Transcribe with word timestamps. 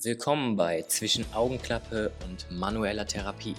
Willkommen 0.00 0.54
bei 0.54 0.82
Zwischen 0.82 1.24
Augenklappe 1.34 2.12
und 2.24 2.48
manueller 2.56 3.04
Therapie, 3.04 3.56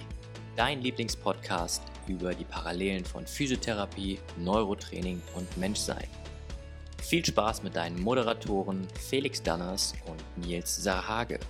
dein 0.56 0.80
Lieblingspodcast 0.80 1.82
über 2.08 2.32
die 2.32 2.46
Parallelen 2.46 3.04
von 3.04 3.26
Physiotherapie, 3.26 4.18
Neurotraining 4.38 5.20
und 5.36 5.54
Menschsein. 5.58 6.08
Viel 7.02 7.22
Spaß 7.22 7.62
mit 7.62 7.76
deinen 7.76 8.00
Moderatoren 8.00 8.88
Felix 8.98 9.42
Danners 9.42 9.92
und 10.06 10.46
Nils 10.46 10.82
Sarhage. 10.82 11.40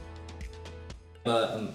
Aber, 1.22 1.54
ähm, 1.54 1.68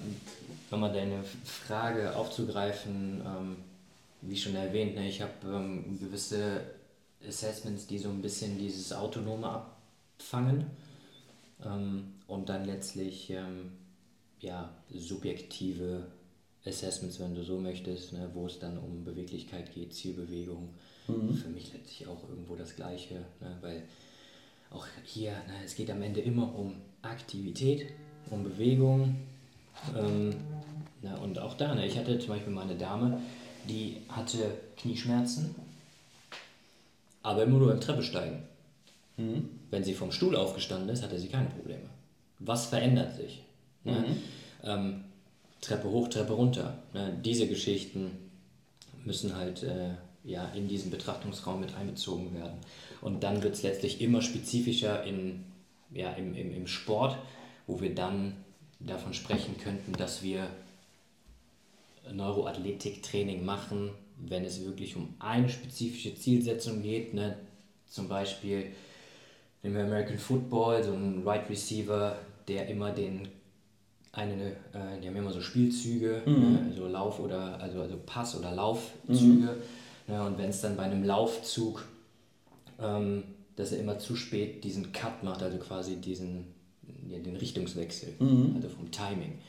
nochmal 0.70 0.92
deine 0.92 1.24
Frage 1.46 2.14
aufzugreifen, 2.18 3.22
ähm, 3.26 3.56
wie 4.24 4.36
schon 4.36 4.56
erwähnt, 4.56 4.96
ne, 4.96 5.08
ich 5.08 5.22
habe 5.22 5.32
ähm, 5.46 5.98
gewisse 6.02 6.66
Assessments, 7.26 7.88
die 7.88 7.98
so 7.98 8.10
ein 8.10 8.22
bisschen 8.22 8.58
dieses 8.58 8.92
Autonome 8.92 9.64
abfangen 10.18 10.66
ähm, 11.64 12.15
und 12.28 12.50
dann 12.50 12.66
letztlich 12.66 13.30
ähm, 13.30 13.72
ja, 14.40 14.70
subjektive 14.94 16.08
Assessments, 16.66 17.20
wenn 17.20 17.36
du 17.36 17.44
so 17.44 17.60
möchtest, 17.60 18.14
ne, 18.14 18.30
wo 18.34 18.48
es 18.48 18.60
dann 18.60 18.78
um 18.78 19.04
Beweglichkeit 19.04 19.74
geht, 19.74 19.94
Zielbewegung. 19.94 20.70
Mhm. 21.08 21.36
Für 21.36 21.50
mich 21.50 21.72
letztlich 21.74 22.08
auch 22.08 22.28
irgendwo 22.28 22.56
das 22.56 22.76
Gleiche, 22.76 23.16
ne, 23.40 23.58
weil 23.62 23.84
auch 24.72 24.88
hier, 25.04 25.32
ne, 25.32 25.64
es 25.64 25.76
geht 25.76 25.92
am 25.92 26.02
Ende 26.02 26.22
immer 26.22 26.56
um 26.58 26.76
Aktivität, 27.02 27.88
um 28.32 28.44
Bewegung. 28.44 29.16
Ähm, 29.96 30.34
na, 31.02 31.18
und 31.18 31.38
auch 31.38 31.54
da, 31.56 31.76
ne, 31.76 31.86
ich 31.86 31.98
hatte 31.98 32.18
zum 32.18 32.30
Beispiel 32.30 32.52
mal 32.52 32.64
eine 32.64 32.76
Dame, 32.76 33.22
die 33.70 34.02
hatte 34.10 34.58
Knieschmerzen, 34.78 35.54
aber 37.22 37.44
immer 37.44 37.60
nur 37.60 37.68
beim 37.70 37.82
Treppesteigen. 37.82 38.44
Mhm. 39.18 39.50
Wenn 39.70 39.84
sie 39.84 39.94
vom 39.94 40.12
Stuhl 40.12 40.36
aufgestanden 40.36 40.90
ist, 40.90 41.04
hatte 41.04 41.20
sie 41.20 41.28
keine 41.28 41.50
Probleme. 41.50 41.90
Was 42.40 42.68
verändert 42.68 43.16
sich? 43.16 43.44
Ne? 43.84 44.00
Mhm. 44.00 44.22
Ähm, 44.64 45.04
Treppe 45.62 45.90
hoch, 45.90 46.08
Treppe 46.10 46.34
runter. 46.34 46.78
Ne? 46.94 47.18
Diese 47.24 47.48
Geschichten 47.48 48.12
müssen 49.04 49.36
halt 49.36 49.64
äh, 49.64 49.92
ja, 50.24 50.46
in 50.50 50.68
diesen 50.68 50.92
Betrachtungsraum 50.92 51.60
mit 51.60 51.76
einbezogen 51.76 52.34
werden. 52.34 52.58
Und 53.02 53.24
dann 53.24 53.44
wird 53.44 53.56
es 53.56 53.64
letztlich 53.64 54.02
immer 54.02 54.22
spezifischer 54.22 55.04
in, 55.04 55.44
ja, 55.92 56.12
im, 56.14 56.34
im, 56.34 56.52
im 56.52 56.68
Sport, 56.68 57.18
wo 57.68 57.80
wir 57.80 57.94
dann 57.94 58.36
davon 58.80 59.14
sprechen 59.14 59.58
könnten, 59.58 59.94
dass 59.94 60.24
wir 60.24 60.50
Neuroathletiktraining 62.12 63.46
machen, 63.46 63.92
wenn 64.18 64.46
es 64.46 64.64
wirklich 64.64 64.96
um 64.96 65.14
eine 65.20 65.50
spezifische 65.50 66.16
Zielsetzung 66.16 66.82
geht. 66.82 67.14
Ne? 67.14 67.38
Zum 67.88 68.08
Beispiel 68.08 68.72
nehmen 69.66 69.78
wir 69.78 69.84
American 69.84 70.18
Football, 70.20 70.84
so 70.84 70.94
ein 70.94 71.24
Right 71.26 71.50
Receiver, 71.50 72.16
der 72.48 72.68
immer 72.68 72.92
den 72.92 73.28
eine, 74.12 74.52
äh, 74.52 75.02
die 75.02 75.08
haben 75.08 75.16
immer 75.16 75.32
so 75.32 75.42
Spielzüge, 75.42 76.22
mhm. 76.26 76.54
ne? 76.54 76.66
also 76.70 76.88
Lauf 76.88 77.20
oder 77.20 77.60
also, 77.60 77.82
also 77.82 77.98
Pass- 78.06 78.38
oder 78.38 78.52
Laufzüge. 78.52 79.58
Mhm. 80.08 80.14
Ne? 80.14 80.24
Und 80.24 80.38
wenn 80.38 80.50
es 80.50 80.62
dann 80.62 80.78
bei 80.78 80.84
einem 80.84 81.04
Laufzug, 81.04 81.84
ähm, 82.80 83.24
dass 83.56 83.72
er 83.72 83.80
immer 83.80 83.98
zu 83.98 84.16
spät 84.16 84.64
diesen 84.64 84.94
Cut 84.94 85.24
macht, 85.24 85.42
also 85.42 85.58
quasi 85.58 85.98
diesen 85.98 86.46
ja, 87.10 87.18
den 87.20 87.36
Richtungswechsel, 87.36 88.14
mhm. 88.20 88.54
also 88.56 88.70
vom 88.70 88.92
Timing. 88.92 89.40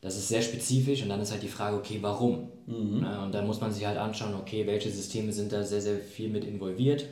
Das 0.00 0.16
ist 0.16 0.28
sehr 0.28 0.42
spezifisch 0.42 1.02
und 1.02 1.10
dann 1.10 1.20
ist 1.20 1.32
halt 1.32 1.42
die 1.42 1.48
Frage, 1.48 1.76
okay, 1.76 1.98
warum? 2.00 2.48
Mhm. 2.66 3.00
Ne? 3.00 3.20
Und 3.22 3.34
dann 3.34 3.46
muss 3.46 3.60
man 3.60 3.72
sich 3.72 3.86
halt 3.86 3.98
anschauen, 3.98 4.34
okay, 4.34 4.66
welche 4.66 4.90
Systeme 4.90 5.32
sind 5.32 5.52
da 5.52 5.62
sehr, 5.62 5.82
sehr 5.82 5.98
viel 5.98 6.30
mit 6.30 6.44
involviert. 6.44 7.04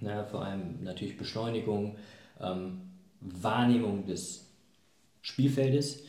Ne? 0.00 0.26
Vor 0.30 0.44
allem 0.44 0.82
natürlich 0.82 1.16
Beschleunigung, 1.16 1.96
ähm, 2.40 2.80
Wahrnehmung 3.20 4.06
des 4.06 4.46
Spielfeldes. 5.22 6.00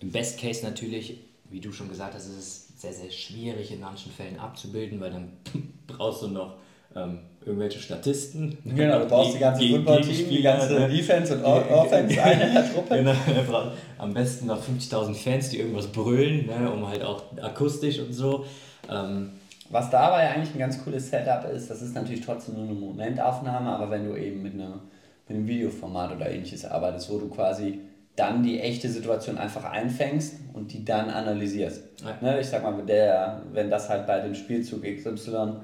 Im 0.00 0.10
Best 0.10 0.38
Case 0.38 0.64
natürlich, 0.64 1.18
wie 1.50 1.60
du 1.60 1.72
schon 1.72 1.88
gesagt 1.88 2.14
hast, 2.14 2.26
ist 2.26 2.38
es 2.38 2.80
sehr, 2.80 2.92
sehr 2.92 3.10
schwierig 3.10 3.70
in 3.70 3.80
manchen 3.80 4.12
Fällen 4.12 4.38
abzubilden, 4.38 5.00
weil 5.00 5.10
dann 5.10 5.32
brauchst 5.86 6.22
du 6.22 6.28
noch 6.28 6.56
ähm, 6.96 7.20
irgendwelche 7.44 7.78
Statisten. 7.78 8.56
Genau, 8.64 9.00
du 9.00 9.06
brauchst 9.06 9.30
die, 9.30 9.34
die 9.34 9.40
ganze 9.40 9.68
Football-Team, 9.68 10.28
die 10.28 10.42
ganze 10.42 10.74
ne? 10.74 10.88
Defense 10.88 11.36
und 11.36 11.44
Offense 11.44 12.22
eine 12.22 12.46
in 12.46 12.54
der 12.54 12.72
Truppe. 12.72 12.94
Genau, 13.44 13.72
am 13.98 14.14
besten 14.14 14.46
noch 14.46 14.62
50.000 14.62 15.14
Fans, 15.14 15.50
die 15.50 15.58
irgendwas 15.58 15.88
brüllen, 15.88 16.46
ne, 16.46 16.70
um 16.70 16.86
halt 16.86 17.02
auch 17.02 17.22
akustisch 17.40 17.98
und 17.98 18.12
so. 18.12 18.46
Ähm, 18.90 19.32
was 19.70 19.90
dabei 19.90 20.28
eigentlich 20.30 20.54
ein 20.54 20.58
ganz 20.58 20.82
cooles 20.84 21.10
Setup 21.10 21.50
ist, 21.50 21.70
das 21.70 21.82
ist 21.82 21.94
natürlich 21.94 22.20
trotzdem 22.20 22.54
nur 22.54 22.64
eine 22.64 22.74
Momentaufnahme, 22.74 23.70
aber 23.70 23.90
wenn 23.90 24.04
du 24.06 24.16
eben 24.16 24.42
mit, 24.42 24.54
einer, 24.54 24.80
mit 25.28 25.36
einem 25.36 25.48
Videoformat 25.48 26.14
oder 26.16 26.30
ähnliches 26.30 26.64
arbeitest, 26.64 27.10
wo 27.10 27.18
du 27.18 27.28
quasi 27.28 27.80
dann 28.16 28.42
die 28.42 28.60
echte 28.60 28.88
Situation 28.88 29.38
einfach 29.38 29.64
einfängst 29.64 30.36
und 30.52 30.72
die 30.72 30.84
dann 30.84 31.10
analysierst. 31.10 31.82
Ja. 32.04 32.16
Ne, 32.20 32.40
ich 32.40 32.46
sag 32.46 32.62
mal, 32.62 32.80
der, 32.84 33.42
wenn 33.52 33.70
das 33.70 33.88
halt 33.88 34.06
bei 34.06 34.20
dem 34.20 34.34
Spielzug 34.34 34.82
XY 34.82 35.56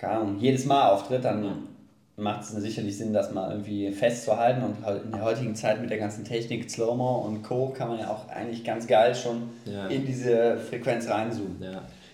keine 0.00 0.14
Ahnung, 0.14 0.38
jedes 0.38 0.64
Mal 0.64 0.88
auftritt, 0.88 1.24
dann 1.24 1.44
ja. 1.44 1.56
macht 2.16 2.42
es 2.42 2.48
sicherlich 2.48 2.96
Sinn, 2.96 3.12
das 3.12 3.32
mal 3.32 3.50
irgendwie 3.50 3.92
festzuhalten. 3.92 4.62
Und 4.62 4.84
halt 4.84 5.04
in 5.04 5.12
der 5.12 5.22
heutigen 5.22 5.54
Zeit 5.54 5.80
mit 5.80 5.90
der 5.90 5.98
ganzen 5.98 6.24
Technik, 6.24 6.70
Slow-Mo 6.70 7.18
und 7.18 7.42
Co. 7.42 7.68
kann 7.68 7.88
man 7.88 7.98
ja 7.98 8.08
auch 8.08 8.26
eigentlich 8.30 8.64
ganz 8.64 8.86
geil 8.86 9.14
schon 9.14 9.50
ja. 9.66 9.88
in 9.88 10.06
diese 10.06 10.56
Frequenz 10.56 11.06
reinzoomen. 11.08 11.56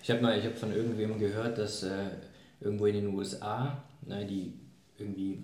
Ich 0.07 0.11
habe 0.11 0.21
mal, 0.21 0.39
ich 0.39 0.45
habe 0.45 0.55
von 0.55 0.71
irgendwem 0.73 1.19
gehört, 1.19 1.57
dass 1.57 1.83
äh, 1.83 1.89
irgendwo 2.61 2.85
in 2.85 2.95
den 2.95 3.13
USA, 3.13 3.83
ne, 4.05 4.25
die 4.25 4.53
irgendwie 4.97 5.43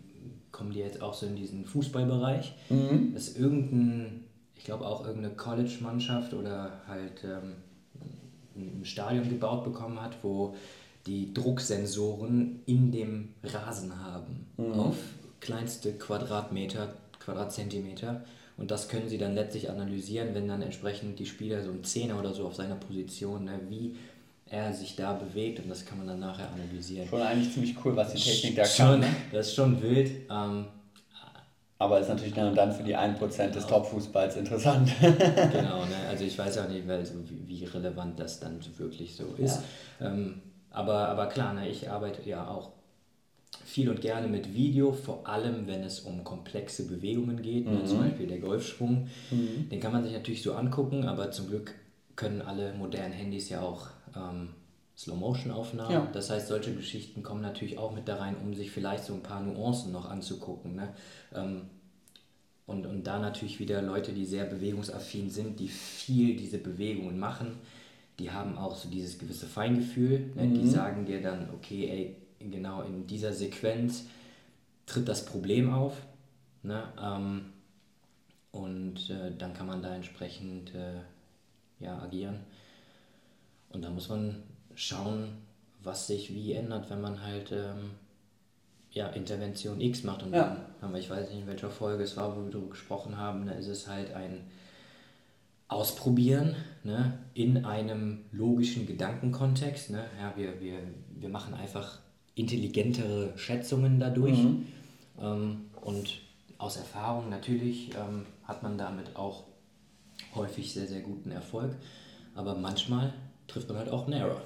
kommen 0.54 0.72
die 0.72 0.80
jetzt 0.80 1.02
auch 1.02 1.14
so 1.14 1.26
in 1.26 1.36
diesen 1.36 1.66
Fußballbereich, 1.66 2.54
mhm. 2.70 3.14
dass 3.14 3.36
irgendein, 3.36 4.24
ich 4.56 4.64
glaube 4.64 4.86
auch 4.88 5.06
irgendeine 5.06 5.36
College-Mannschaft 5.36 6.34
oder 6.34 6.82
halt 6.88 7.26
ähm, 7.26 7.56
ein 8.56 8.86
Stadion 8.86 9.28
gebaut 9.28 9.66
bekommen 9.66 10.02
hat, 10.02 10.16
wo 10.22 10.56
die 11.08 11.34
Drucksensoren 11.34 12.62
in 12.66 12.90
dem 12.94 13.34
Rasen 13.44 14.02
haben 14.02 14.46
mhm. 14.56 14.80
auf 14.80 14.96
kleinste 15.42 15.92
Quadratmeter, 15.92 16.94
Quadratzentimeter. 17.20 18.24
Und 18.56 18.72
das 18.72 18.88
können 18.88 19.10
sie 19.10 19.18
dann 19.18 19.36
letztlich 19.36 19.70
analysieren, 19.70 20.34
wenn 20.36 20.48
dann 20.48 20.62
entsprechend 20.62 21.20
die 21.20 21.26
Spieler 21.26 21.62
so 21.64 21.72
ein 21.72 21.84
Zehner 21.84 22.18
oder 22.18 22.34
so 22.34 22.46
auf 22.46 22.56
seiner 22.56 22.76
Position, 22.76 23.44
ne, 23.44 23.60
wie 23.68 23.98
er 24.54 24.72
sich 24.72 24.96
da 24.96 25.14
bewegt 25.14 25.60
und 25.60 25.70
das 25.70 25.84
kann 25.84 25.98
man 25.98 26.08
dann 26.08 26.20
nachher 26.20 26.48
analysieren. 26.52 27.08
Schon 27.08 27.22
eigentlich 27.22 27.52
ziemlich 27.52 27.76
cool, 27.84 27.96
was 27.96 28.14
die 28.14 28.22
Technik 28.22 28.56
da 28.56 28.66
schon, 28.66 28.86
kann. 28.86 29.00
Ne? 29.00 29.08
Das 29.32 29.48
ist 29.48 29.56
schon 29.56 29.82
wild. 29.82 30.12
Ähm, 30.30 30.66
aber 31.80 32.00
ist 32.00 32.08
natürlich 32.08 32.34
dann 32.34 32.50
und 32.50 32.56
dann 32.56 32.72
für 32.72 32.84
die 32.84 32.96
1% 32.96 33.18
genau. 33.18 33.52
des 33.52 33.66
Top-Fußballs 33.66 34.38
interessant. 34.38 34.90
genau, 35.02 35.86
ne? 35.86 35.96
also 36.08 36.24
ich 36.24 36.38
weiß 36.38 36.60
auch 36.60 36.70
nicht, 36.70 36.88
wie, 36.88 37.48
wie 37.48 37.66
relevant 37.66 38.20
das 38.20 38.40
dann 38.40 38.60
wirklich 38.78 39.16
so 39.16 39.26
ist. 39.38 39.62
Ja. 40.00 40.08
Ähm, 40.08 40.42
aber, 40.70 41.10
aber 41.10 41.26
klar, 41.28 41.54
ne, 41.54 41.68
ich 41.68 41.90
arbeite 41.90 42.28
ja 42.30 42.48
auch 42.48 42.72
viel 43.66 43.90
und 43.90 44.02
gerne 44.02 44.28
mit 44.28 44.54
Video, 44.54 44.92
vor 44.92 45.28
allem 45.28 45.66
wenn 45.66 45.84
es 45.84 46.02
um 46.02 46.24
komplexe 46.24 46.88
Bewegungen 46.88 47.42
geht, 47.42 47.66
ne, 47.66 47.80
mhm. 47.80 47.86
zum 47.88 48.00
Beispiel 48.02 48.28
der 48.28 48.40
Golfschwung. 48.40 49.08
Mhm. 49.32 49.70
Den 49.70 49.80
kann 49.80 49.92
man 49.92 50.04
sich 50.04 50.14
natürlich 50.14 50.44
so 50.44 50.54
angucken, 50.54 51.06
aber 51.06 51.32
zum 51.32 51.50
Glück 51.50 51.74
können 52.16 52.42
alle 52.42 52.74
modernen 52.74 53.14
Handys 53.14 53.50
ja 53.50 53.62
auch 53.62 53.88
ähm, 54.16 54.50
Slow-Motion-Aufnahmen. 54.98 55.92
Ja. 55.92 56.08
Das 56.14 56.30
heißt, 56.30 56.48
solche 56.48 56.74
Geschichten 56.74 57.24
kommen 57.24 57.42
natürlich 57.42 57.78
auch 57.78 57.94
mit 57.94 58.08
da 58.08 58.18
rein, 58.18 58.36
um 58.38 58.54
sich 58.54 58.72
vielleicht 58.72 59.04
so 59.06 59.14
ein 59.14 59.24
paar 59.24 59.42
Nuancen 59.42 59.92
noch 59.92 60.10
anzugucken. 60.10 60.76
Ne? 60.76 60.94
Ähm, 61.34 61.62
und, 62.66 62.86
und 62.86 63.04
da 63.04 63.20
natürlich 63.20 63.60
wieder 63.60 63.82
Leute, 63.82 64.14
die 64.14 64.26
sehr 64.26 64.46
bewegungsaffin 64.46 65.30
sind, 65.30 65.60
die 65.60 65.68
viel 65.68 66.36
diese 66.38 66.60
Bewegungen 66.60 67.20
machen 67.20 67.58
die 68.20 68.32
haben 68.32 68.58
auch 68.58 68.76
so 68.76 68.90
dieses 68.90 69.18
gewisse 69.18 69.48
Feingefühl. 69.48 70.32
Ne? 70.36 70.44
Mhm. 70.44 70.54
Die 70.54 70.70
sagen 70.70 71.06
dir 71.06 71.22
dann, 71.22 71.50
okay, 71.54 71.90
ey, 72.40 72.50
genau 72.52 72.82
in 72.82 73.08
dieser 73.08 73.34
Sequenz 73.34 74.06
tritt 74.86 75.08
das 75.08 75.26
Problem 75.26 75.74
auf. 75.74 75.96
Ne? 76.62 76.84
Ähm, 77.02 77.46
und 78.52 79.10
äh, 79.10 79.36
dann 79.36 79.54
kann 79.54 79.66
man 79.66 79.82
da 79.82 79.96
entsprechend 79.96 80.76
äh, 80.76 81.02
ja, 81.84 82.00
agieren. 82.02 82.40
Und 83.70 83.84
da 83.84 83.90
muss 83.90 84.10
man 84.10 84.44
schauen, 84.76 85.30
was 85.82 86.08
sich 86.08 86.34
wie 86.34 86.54
ändert, 86.54 86.90
wenn 86.90 87.02
man 87.02 87.22
halt 87.22 87.52
ähm, 87.52 87.92
ja, 88.92 89.08
Intervention 89.08 89.82
X 89.82 90.04
macht. 90.04 90.24
Und 90.24 90.34
ja. 90.34 90.44
dann 90.44 90.58
haben 90.82 90.94
wir, 90.94 91.00
ich 91.00 91.10
weiß 91.10 91.30
nicht, 91.30 91.42
in 91.42 91.48
welcher 91.48 91.70
Folge 91.70 92.04
es 92.04 92.16
war, 92.16 92.36
wo 92.36 92.44
wir 92.46 92.52
darüber 92.52 92.70
gesprochen 92.70 93.18
haben, 93.18 93.46
da 93.46 93.54
ist 93.54 93.68
es 93.68 93.88
halt 93.88 94.14
ein 94.14 94.42
ausprobieren 95.68 96.56
ne, 96.84 97.18
in 97.34 97.66
einem 97.66 98.20
logischen 98.32 98.86
Gedankenkontext. 98.86 99.90
Ne? 99.90 100.06
Ja, 100.20 100.34
wir, 100.36 100.62
wir, 100.62 100.80
wir 101.10 101.30
machen 101.30 101.54
einfach 101.56 102.00
intelligentere 102.36 103.38
Schätzungen 103.38 104.00
dadurch. 104.00 104.38
Mhm. 104.38 104.68
Ähm, 105.20 105.62
und 105.82 106.22
aus 106.58 106.78
Erfahrung 106.78 107.30
natürlich 107.30 107.90
ähm, 107.96 108.26
hat 108.44 108.64
man 108.64 108.78
damit 108.78 109.16
auch 109.16 109.44
häufig 110.36 110.74
sehr, 110.74 110.88
sehr 110.88 111.02
guten 111.02 111.32
Erfolg. 111.32 111.72
Aber 112.36 112.56
manchmal 112.56 113.14
trifft 113.48 113.70
man 113.70 113.78
halt 113.78 113.90
auch 113.90 114.06
einen 114.06 114.14
Error. 114.14 114.42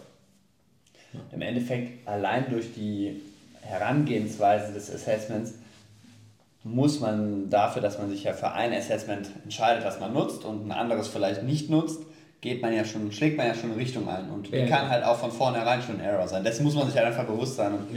Ja. 1.14 1.20
Im 1.32 1.42
Endeffekt 1.42 2.08
allein 2.08 2.50
durch 2.50 2.74
die 2.74 3.22
Herangehensweise 3.62 4.74
des 4.74 4.94
Assessments 4.94 5.54
muss 6.64 7.00
man 7.00 7.50
dafür, 7.50 7.82
dass 7.82 7.98
man 7.98 8.10
sich 8.10 8.24
ja 8.24 8.34
für 8.34 8.52
ein 8.52 8.74
Assessment 8.74 9.30
entscheidet, 9.44 9.86
das 9.86 10.00
man 10.00 10.14
nutzt 10.14 10.44
und 10.44 10.68
ein 10.68 10.72
anderes 10.72 11.08
vielleicht 11.08 11.44
nicht 11.44 11.70
nutzt, 11.70 12.02
geht 12.42 12.62
man 12.62 12.74
ja 12.74 12.86
schon, 12.86 13.12
schlägt 13.12 13.38
man 13.38 13.48
ja 13.48 13.54
schon 13.54 13.72
eine 13.72 13.80
Richtung 13.80 14.08
ein. 14.08 14.30
Und 14.30 14.52
die 14.52 14.58
ja, 14.58 14.68
kann 14.68 14.90
halt 14.90 15.04
auch 15.04 15.18
von 15.18 15.32
vornherein 15.32 15.82
schon 15.82 15.96
ein 15.96 16.06
Error 16.06 16.28
sein. 16.28 16.44
Dessen 16.44 16.64
muss 16.64 16.76
man 16.76 16.88
sich 16.88 16.96
halt 16.96 17.08
einfach 17.08 17.26
bewusst 17.26 17.56
sein. 17.56 17.74
Und 17.74 17.88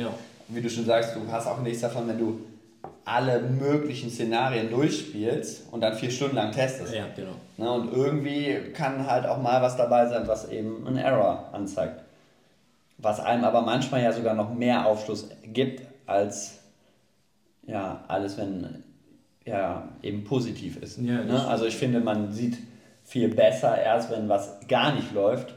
wie 0.49 0.61
du 0.61 0.71
schon 0.71 0.87
sagst, 0.87 1.15
du 1.15 1.31
hast 1.31 1.47
auch 1.47 1.61
nichts 1.61 1.81
davon, 1.81 2.09
wenn 2.09 2.19
du 2.19 2.41
alle 3.05 3.41
möglichen 3.41 4.11
Szenarien 4.11 4.71
durchspielst 4.71 5.73
und 5.73 5.81
dann 5.81 5.95
vier 5.95 6.11
Stunden 6.11 6.37
lang 6.37 6.53
testest. 6.53 6.95
Ja, 6.95 7.07
genau. 7.15 7.33
Ne, 7.57 7.71
und 7.71 7.93
irgendwie 7.93 8.73
kann 8.73 9.07
halt 9.07 9.27
auch 9.27 9.41
mal 9.41 9.61
was 9.63 9.77
dabei 9.77 10.07
sein, 10.07 10.27
was 10.27 10.49
eben 10.49 10.87
einen 10.87 10.97
Error 10.97 11.49
anzeigt. 11.53 12.03
Was 12.99 13.21
einem 13.21 13.45
aber 13.45 13.63
manchmal 13.63 14.03
ja 14.03 14.13
sogar 14.13 14.35
noch 14.35 14.55
mehr 14.55 14.87
Aufschluss 14.87 15.29
gibt 15.43 15.83
als 16.07 16.59
ja, 17.67 18.05
alles, 18.09 18.37
wenn 18.37 18.83
ja, 19.45 19.89
eben 20.03 20.25
positiv 20.25 20.77
ist. 20.83 20.99
Ja, 20.99 21.23
ne? 21.25 21.47
Also 21.47 21.65
ich 21.65 21.77
finde, 21.77 22.01
man 22.01 22.33
sieht 22.33 22.59
viel 23.03 23.29
besser 23.29 23.81
erst, 23.81 24.11
wenn 24.11 24.29
was 24.29 24.67
gar 24.69 24.95
nicht 24.95 25.13
läuft, 25.13 25.55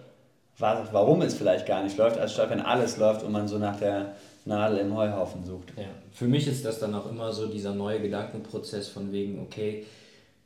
was, 0.57 0.91
warum 0.91 1.21
es 1.21 1.35
vielleicht 1.35 1.65
gar 1.65 1.83
nicht 1.83 1.97
läuft, 1.97 2.17
als 2.17 2.33
statt 2.33 2.49
wenn 2.49 2.61
alles 2.61 2.97
läuft 2.97 3.23
und 3.23 3.31
man 3.31 3.47
so 3.47 3.57
nach 3.57 3.77
der 3.77 4.13
Nadel 4.45 4.79
im 4.79 4.95
Heuhaufen 4.95 5.43
sucht. 5.43 5.73
Ja. 5.77 5.85
Für 6.11 6.27
mich 6.27 6.47
ist 6.47 6.65
das 6.65 6.79
dann 6.79 6.93
auch 6.95 7.09
immer 7.09 7.31
so 7.31 7.47
dieser 7.47 7.73
neue 7.73 8.01
Gedankenprozess 8.01 8.87
von 8.89 9.11
wegen, 9.11 9.39
okay, 9.39 9.85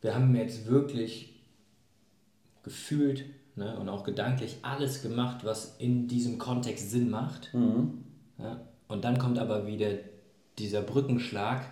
wir 0.01 0.13
haben 0.13 0.35
jetzt 0.35 0.67
wirklich 0.67 1.33
gefühlt 2.63 3.25
ne, 3.55 3.77
und 3.79 3.89
auch 3.89 4.03
gedanklich 4.03 4.57
alles 4.61 5.01
gemacht, 5.01 5.43
was 5.43 5.75
in 5.79 6.07
diesem 6.07 6.37
Kontext 6.37 6.91
Sinn 6.91 7.09
macht. 7.09 7.53
Mhm. 7.53 8.03
Ja, 8.37 8.61
und 8.87 9.03
dann 9.03 9.17
kommt 9.17 9.39
aber 9.39 9.67
wieder 9.67 9.89
dieser 10.59 10.81
Brückenschlag, 10.81 11.65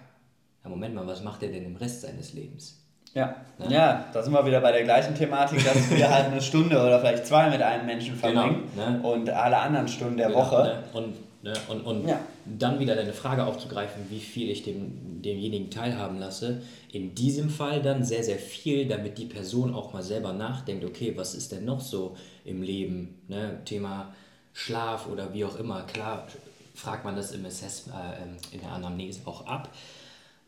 ja, 0.63 0.69
Moment 0.69 0.95
mal, 0.95 1.07
was 1.07 1.23
macht 1.23 1.43
er 1.43 1.49
denn 1.49 1.65
im 1.65 1.75
Rest 1.75 2.01
seines 2.01 2.33
Lebens? 2.33 2.81
Ja. 3.13 3.33
Ne? 3.57 3.73
ja, 3.73 4.05
da 4.11 4.21
sind 4.21 4.33
wir 4.33 4.45
wieder 4.45 4.59
bei 4.59 4.73
der 4.73 4.83
gleichen 4.83 5.15
Thematik, 5.15 5.63
dass 5.63 5.89
wir 5.95 6.13
halt 6.13 6.25
eine 6.25 6.41
Stunde 6.41 6.77
oder 6.77 6.99
vielleicht 6.99 7.25
zwei 7.25 7.49
mit 7.49 7.61
einem 7.61 7.85
Menschen 7.85 8.19
genau, 8.19 8.41
verbringen 8.41 8.63
genau, 8.75 8.89
ne? 8.89 9.01
und 9.01 9.29
alle 9.29 9.57
anderen 9.57 9.87
Stunden 9.87 10.17
der 10.17 10.27
genau, 10.27 10.39
Woche. 10.39 10.63
Ne? 10.63 10.83
Und, 10.93 11.15
ne? 11.45 11.53
und, 11.69 11.81
und 11.81 12.07
ja. 12.07 12.19
dann 12.45 12.79
wieder 12.79 12.95
deine 12.95 13.13
Frage 13.13 13.45
aufzugreifen, 13.45 14.03
wie 14.09 14.19
viel 14.19 14.49
ich 14.49 14.63
dem, 14.63 15.21
demjenigen 15.21 15.69
teilhaben 15.69 16.19
lasse. 16.19 16.61
In 16.91 17.15
diesem 17.15 17.49
Fall 17.49 17.81
dann 17.81 18.03
sehr, 18.03 18.23
sehr 18.23 18.39
viel, 18.39 18.87
damit 18.87 19.17
die 19.17 19.25
Person 19.25 19.73
auch 19.73 19.93
mal 19.93 20.03
selber 20.03 20.33
nachdenkt, 20.33 20.83
okay, 20.83 21.13
was 21.15 21.35
ist 21.35 21.51
denn 21.51 21.63
noch 21.63 21.79
so 21.79 22.17
im 22.43 22.61
Leben? 22.61 23.19
Ne? 23.27 23.61
Thema 23.63 24.13
Schlaf 24.53 25.07
oder 25.07 25.33
wie 25.33 25.45
auch 25.45 25.57
immer. 25.57 25.83
Klar, 25.83 26.27
fragt 26.73 27.05
man 27.05 27.15
das 27.15 27.31
im 27.31 27.45
Assess 27.45 27.87
äh, 27.87 28.23
ähm, 28.23 28.37
in 28.51 28.59
der 28.59 28.71
Anamnese 28.71 29.21
auch 29.25 29.45
ab. 29.45 29.69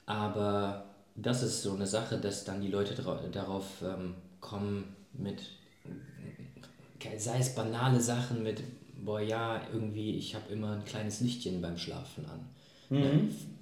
Aber 0.05 0.85
das 1.15 1.43
ist 1.43 1.61
so 1.61 1.73
eine 1.73 1.85
Sache, 1.87 2.17
dass 2.17 2.43
dann 2.43 2.61
die 2.61 2.69
Leute 2.69 2.95
darauf 3.31 3.65
ähm, 3.83 4.15
kommen 4.39 4.95
mit, 5.13 5.41
sei 7.17 7.39
es 7.39 7.53
banale 7.53 7.99
Sachen 7.99 8.43
mit, 8.43 8.63
boah 9.03 9.21
ja, 9.21 9.61
irgendwie, 9.71 10.17
ich 10.17 10.35
habe 10.35 10.51
immer 10.51 10.71
ein 10.73 10.85
kleines 10.85 11.21
Lichtchen 11.21 11.61
beim 11.61 11.77
Schlafen 11.77 12.25
an. 12.25 12.39
Mhm. 12.89 13.03
Ja, 13.03 13.11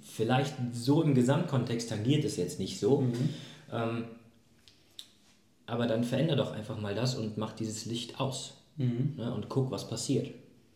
vielleicht 0.02 0.54
so 0.72 1.02
im 1.02 1.14
Gesamtkontext 1.14 1.88
tangiert 1.88 2.24
es 2.24 2.36
jetzt 2.36 2.58
nicht 2.60 2.78
so. 2.78 3.00
Mhm. 3.00 3.28
Ähm, 3.72 4.04
aber 5.66 5.86
dann 5.86 6.04
verändere 6.04 6.36
doch 6.36 6.52
einfach 6.52 6.80
mal 6.80 6.94
das 6.94 7.16
und 7.16 7.36
mach 7.36 7.52
dieses 7.52 7.86
Licht 7.86 8.20
aus. 8.20 8.54
Mhm. 8.76 9.14
Ne, 9.16 9.32
und 9.32 9.48
guck, 9.48 9.70
was 9.70 9.88
passiert. 9.88 10.30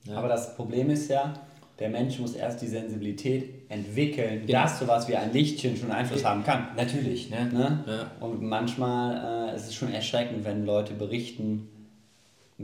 Ja. 0.05 0.17
Aber 0.17 0.29
das 0.29 0.57
Problem 0.57 0.91
ist 0.91 1.09
ja, 1.09 1.35
der 1.79 1.91
Mensch 1.91 2.19
muss 2.19 2.35
erst 2.35 2.61
die 2.63 2.67
Sensibilität 2.67 3.71
entwickeln, 3.71 4.47
ja. 4.47 4.63
dass 4.63 4.79
sowas 4.79 5.09
wie 5.09 5.17
ein 5.17 5.33
Lichtchen 5.33 5.77
schon 5.77 5.91
Einfluss 5.91 6.25
haben 6.25 6.45
kann. 6.45 6.69
Natürlich. 6.77 7.31
Ne? 7.31 7.47
ne? 7.53 7.85
Ja. 7.87 8.27
Und 8.27 8.43
manchmal 8.43 9.51
äh, 9.51 9.57
ist 9.57 9.67
es 9.67 9.75
schon 9.75 9.93
erschreckend, 9.93 10.45
wenn 10.45 10.67
Leute 10.67 10.95
berichten, 10.95 11.69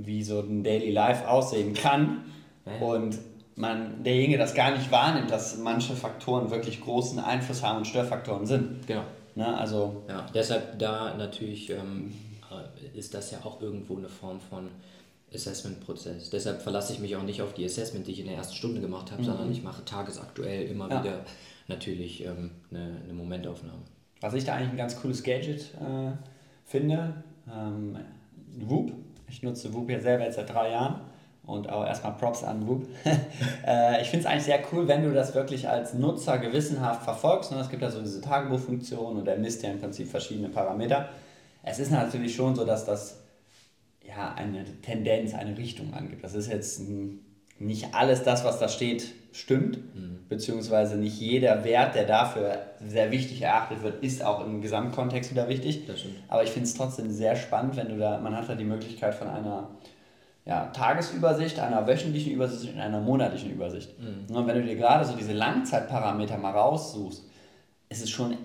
wie 0.05 0.23
so 0.23 0.41
ein 0.41 0.63
Daily 0.63 0.91
Life 0.91 1.29
aussehen 1.29 1.75
kann 1.75 2.25
ja. 2.67 2.87
und 2.87 3.19
man 3.57 4.03
derjenige 4.05 4.37
das 4.37 4.55
gar 4.55 4.77
nicht 4.77 4.91
wahrnimmt, 4.91 5.31
dass 5.31 5.57
manche 5.59 5.95
Faktoren 5.95 6.51
wirklich 6.51 6.83
großen 6.83 7.19
Einfluss 7.19 7.63
haben 7.63 7.79
und 7.79 7.87
Störfaktoren 7.87 8.47
sind. 8.47 8.87
Genau. 8.87 9.03
Ne? 9.35 9.57
Also, 9.57 10.03
ja, 10.09 10.27
deshalb 10.35 10.79
da 10.79 11.15
natürlich 11.15 11.71
ähm, 11.71 12.13
äh, 12.51 12.99
ist 12.99 13.15
das 13.15 13.31
ja 13.31 13.39
auch 13.45 13.61
irgendwo 13.63 13.97
eine 13.97 14.09
Form 14.09 14.41
von 14.41 14.69
Assessment-Prozess. 15.33 16.31
Deshalb 16.31 16.63
verlasse 16.63 16.93
ich 16.93 17.01
mich 17.01 17.17
auch 17.17 17.23
nicht 17.23 17.43
auf 17.43 17.55
die 17.55 17.65
Assessment, 17.65 18.07
die 18.07 18.13
ich 18.13 18.21
in 18.21 18.27
der 18.27 18.37
ersten 18.37 18.55
Stunde 18.55 18.81
gemacht 18.81 19.11
habe, 19.11 19.23
mhm. 19.23 19.27
sondern 19.27 19.53
ich 19.53 19.63
mache 19.63 19.85
tagesaktuell 19.85 20.67
immer 20.69 20.91
ja. 20.91 21.03
wieder 21.03 21.25
natürlich 21.69 22.25
ähm, 22.25 22.51
eine, 22.71 23.01
eine, 23.05 23.13
Momentaufnahme. 23.13 23.83
Was 24.21 24.35
ich 24.35 24.45
da 24.45 24.55
eigentlich 24.55 24.71
ein 24.71 24.77
ganz 24.77 25.01
cooles 25.01 25.23
Gadget 25.23 25.63
äh, 25.75 26.13
finde, 26.65 27.23
ähm, 27.53 27.99
Whoop. 28.59 28.93
Ich 29.29 29.43
nutze 29.43 29.73
Whoop 29.75 29.91
ja 29.91 30.01
selber 30.01 30.25
jetzt 30.25 30.37
seit 30.37 30.53
drei 30.53 30.71
Jahren 30.71 31.01
und 31.45 31.71
auch 31.71 31.87
erstmal 31.87 32.13
Props 32.13 32.43
an 32.43 32.67
Whoop. 32.67 32.87
äh, 33.67 34.03
ich 34.03 34.09
finde 34.09 34.27
es 34.27 34.27
eigentlich 34.27 34.45
sehr 34.45 34.61
cool, 34.73 34.89
wenn 34.89 35.05
du 35.05 35.13
das 35.13 35.35
wirklich 35.35 35.69
als 35.69 35.95
Nutzer 35.95 36.39
gewissenhaft 36.39 37.03
verfolgst. 37.03 37.53
Ne? 37.53 37.59
Es 37.59 37.69
gibt 37.69 37.83
ja 37.83 37.91
so 37.91 38.01
diese 38.01 38.21
Tagebuchfunktion 38.21 39.17
und 39.17 39.25
der 39.25 39.37
misst 39.37 39.63
ja 39.63 39.71
im 39.71 39.81
Prinzip 39.81 40.09
verschiedene 40.09 40.49
Parameter. 40.49 41.09
Es 41.63 41.79
ist 41.79 41.91
natürlich 41.91 42.35
schon 42.35 42.55
so, 42.55 42.65
dass 42.65 42.85
das 42.85 43.21
ja, 44.07 44.35
eine 44.35 44.65
Tendenz, 44.83 45.35
eine 45.35 45.57
Richtung 45.57 45.93
angibt. 45.95 46.23
Das 46.23 46.35
ist 46.35 46.49
jetzt 46.49 46.81
nicht 47.59 47.95
alles 47.95 48.23
das, 48.23 48.45
was 48.45 48.59
da 48.59 48.69
steht, 48.69 49.13
stimmt, 49.33 49.79
mhm. 49.95 50.21
beziehungsweise 50.29 50.97
nicht 50.97 51.21
jeder 51.21 51.65
Wert, 51.65 51.95
der 51.95 52.05
dafür 52.05 52.59
sehr 52.87 53.11
wichtig 53.11 53.43
erachtet 53.43 53.83
wird, 53.83 54.03
ist 54.03 54.25
auch 54.25 54.45
im 54.45 54.61
Gesamtkontext 54.61 55.31
wieder 55.31 55.49
wichtig. 55.49 55.87
Aber 56.29 56.43
ich 56.43 56.51
finde 56.51 56.69
es 56.69 56.75
trotzdem 56.75 57.11
sehr 57.11 57.37
spannend, 57.37 57.77
wenn 57.77 57.89
du 57.89 57.99
da, 57.99 58.19
man 58.19 58.37
hat 58.37 58.49
da 58.49 58.55
die 58.55 58.65
Möglichkeit 58.65 59.15
von 59.15 59.29
einer 59.29 59.71
ja, 60.45 60.67
Tagesübersicht, 60.67 61.59
einer 61.59 61.87
wöchentlichen 61.87 62.33
Übersicht 62.33 62.73
und 62.73 62.81
einer 62.81 63.01
monatlichen 63.01 63.51
Übersicht. 63.51 63.91
Mhm. 63.99 64.35
Und 64.35 64.47
wenn 64.47 64.57
du 64.57 64.65
dir 64.65 64.77
gerade 64.77 65.05
so 65.05 65.17
diese 65.17 65.33
Langzeitparameter 65.33 66.39
mal 66.39 66.53
raussuchst, 66.53 67.25
ist 67.89 68.03
es 68.03 68.11
schon 68.11 68.37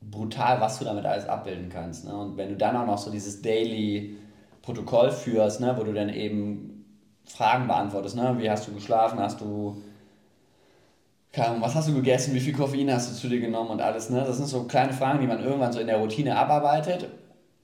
brutal, 0.00 0.60
was 0.60 0.78
du 0.78 0.84
damit 0.84 1.04
alles 1.04 1.28
abbilden 1.28 1.68
kannst. 1.68 2.04
Ne? 2.04 2.16
Und 2.16 2.36
wenn 2.36 2.48
du 2.48 2.56
dann 2.56 2.76
auch 2.76 2.86
noch 2.86 2.98
so 2.98 3.10
dieses 3.10 3.42
Daily 3.42 4.16
Protokoll 4.62 5.10
führst, 5.10 5.60
ne, 5.60 5.74
wo 5.76 5.82
du 5.82 5.92
dann 5.92 6.08
eben 6.08 6.71
Fragen 7.24 7.66
beantwortest, 7.66 8.16
ne? 8.16 8.36
Wie 8.38 8.50
hast 8.50 8.66
du 8.68 8.74
geschlafen? 8.74 9.18
Hast 9.18 9.40
du 9.40 9.82
was 11.34 11.74
hast 11.74 11.88
du 11.88 11.94
gegessen, 11.94 12.34
wie 12.34 12.40
viel 12.40 12.52
Koffein 12.52 12.92
hast 12.92 13.10
du 13.10 13.14
zu 13.14 13.28
dir 13.28 13.40
genommen 13.40 13.70
und 13.70 13.80
alles, 13.80 14.10
ne? 14.10 14.22
Das 14.26 14.36
sind 14.36 14.48
so 14.48 14.64
kleine 14.64 14.92
Fragen, 14.92 15.20
die 15.20 15.26
man 15.26 15.42
irgendwann 15.42 15.72
so 15.72 15.80
in 15.80 15.86
der 15.86 15.96
Routine 15.96 16.36
abarbeitet, 16.36 17.08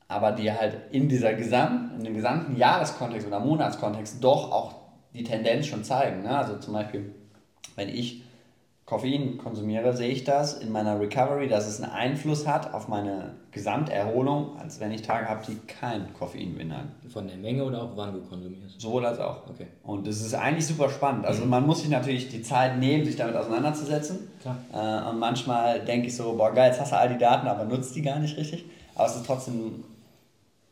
aber 0.08 0.32
die 0.32 0.50
halt 0.50 0.75
in 0.90 1.08
dieser 1.08 1.35
Gesamt, 1.35 1.99
in 1.99 2.04
dem 2.04 2.14
gesamten 2.14 2.56
Jahreskontext 2.56 3.26
oder 3.26 3.40
Monatskontext 3.40 4.25
doch 4.25 4.50
auch 4.50 4.75
die 5.12 5.23
Tendenz 5.23 5.66
schon 5.66 5.85
zeigen. 5.85 6.23
Ne? 6.23 6.37
Also 6.37 6.56
zum 6.56 6.73
Beispiel, 6.73 7.14
wenn 7.76 7.90
ich 7.90 8.23
Koffein 8.88 9.37
konsumiere, 9.37 9.95
sehe 9.95 10.09
ich 10.09 10.25
das 10.25 10.54
in 10.54 10.73
meiner 10.73 10.99
Recovery, 10.99 11.47
dass 11.47 11.66
es 11.66 11.78
einen 11.83 11.92
Einfluss 11.92 12.47
hat 12.47 12.73
auf 12.73 12.88
meine 12.88 13.35
Gesamterholung, 13.50 14.59
als 14.59 14.80
wenn 14.80 14.92
ich 14.92 15.02
Tage 15.02 15.28
habe, 15.28 15.45
die 15.47 15.59
kein 15.66 16.14
Koffein 16.14 16.57
beinhalten. 16.57 16.92
Von 17.11 17.28
der 17.28 17.37
Menge 17.37 17.64
oder 17.64 17.83
auch 17.83 17.90
wann 17.97 18.14
du 18.14 18.21
konsumierst? 18.23 18.80
Sowohl 18.80 19.04
als 19.04 19.18
auch. 19.18 19.47
Okay. 19.47 19.66
Und 19.83 20.07
das 20.07 20.23
ist 20.23 20.33
eigentlich 20.33 20.66
super 20.66 20.88
spannend. 20.88 21.26
Also 21.26 21.45
man 21.45 21.66
muss 21.66 21.80
sich 21.80 21.90
natürlich 21.90 22.30
die 22.30 22.40
Zeit 22.40 22.78
nehmen, 22.78 23.04
sich 23.04 23.16
damit 23.16 23.37
auseinanderzusetzen. 23.37 24.21
Klar. 24.40 24.57
Äh, 24.73 25.11
und 25.11 25.18
manchmal 25.18 25.85
denke 25.85 26.07
ich 26.07 26.16
so, 26.16 26.35
boah 26.38 26.54
geil, 26.54 26.71
jetzt 26.71 26.80
hast 26.80 26.92
du 26.92 26.97
all 26.97 27.11
die 27.11 27.18
Daten, 27.18 27.47
aber 27.47 27.66
nutzt 27.66 27.95
die 27.95 28.00
gar 28.00 28.18
nicht 28.18 28.38
richtig. 28.38 28.64
Aber 28.95 29.04
es 29.04 29.16
ist 29.16 29.26
trotzdem 29.26 29.85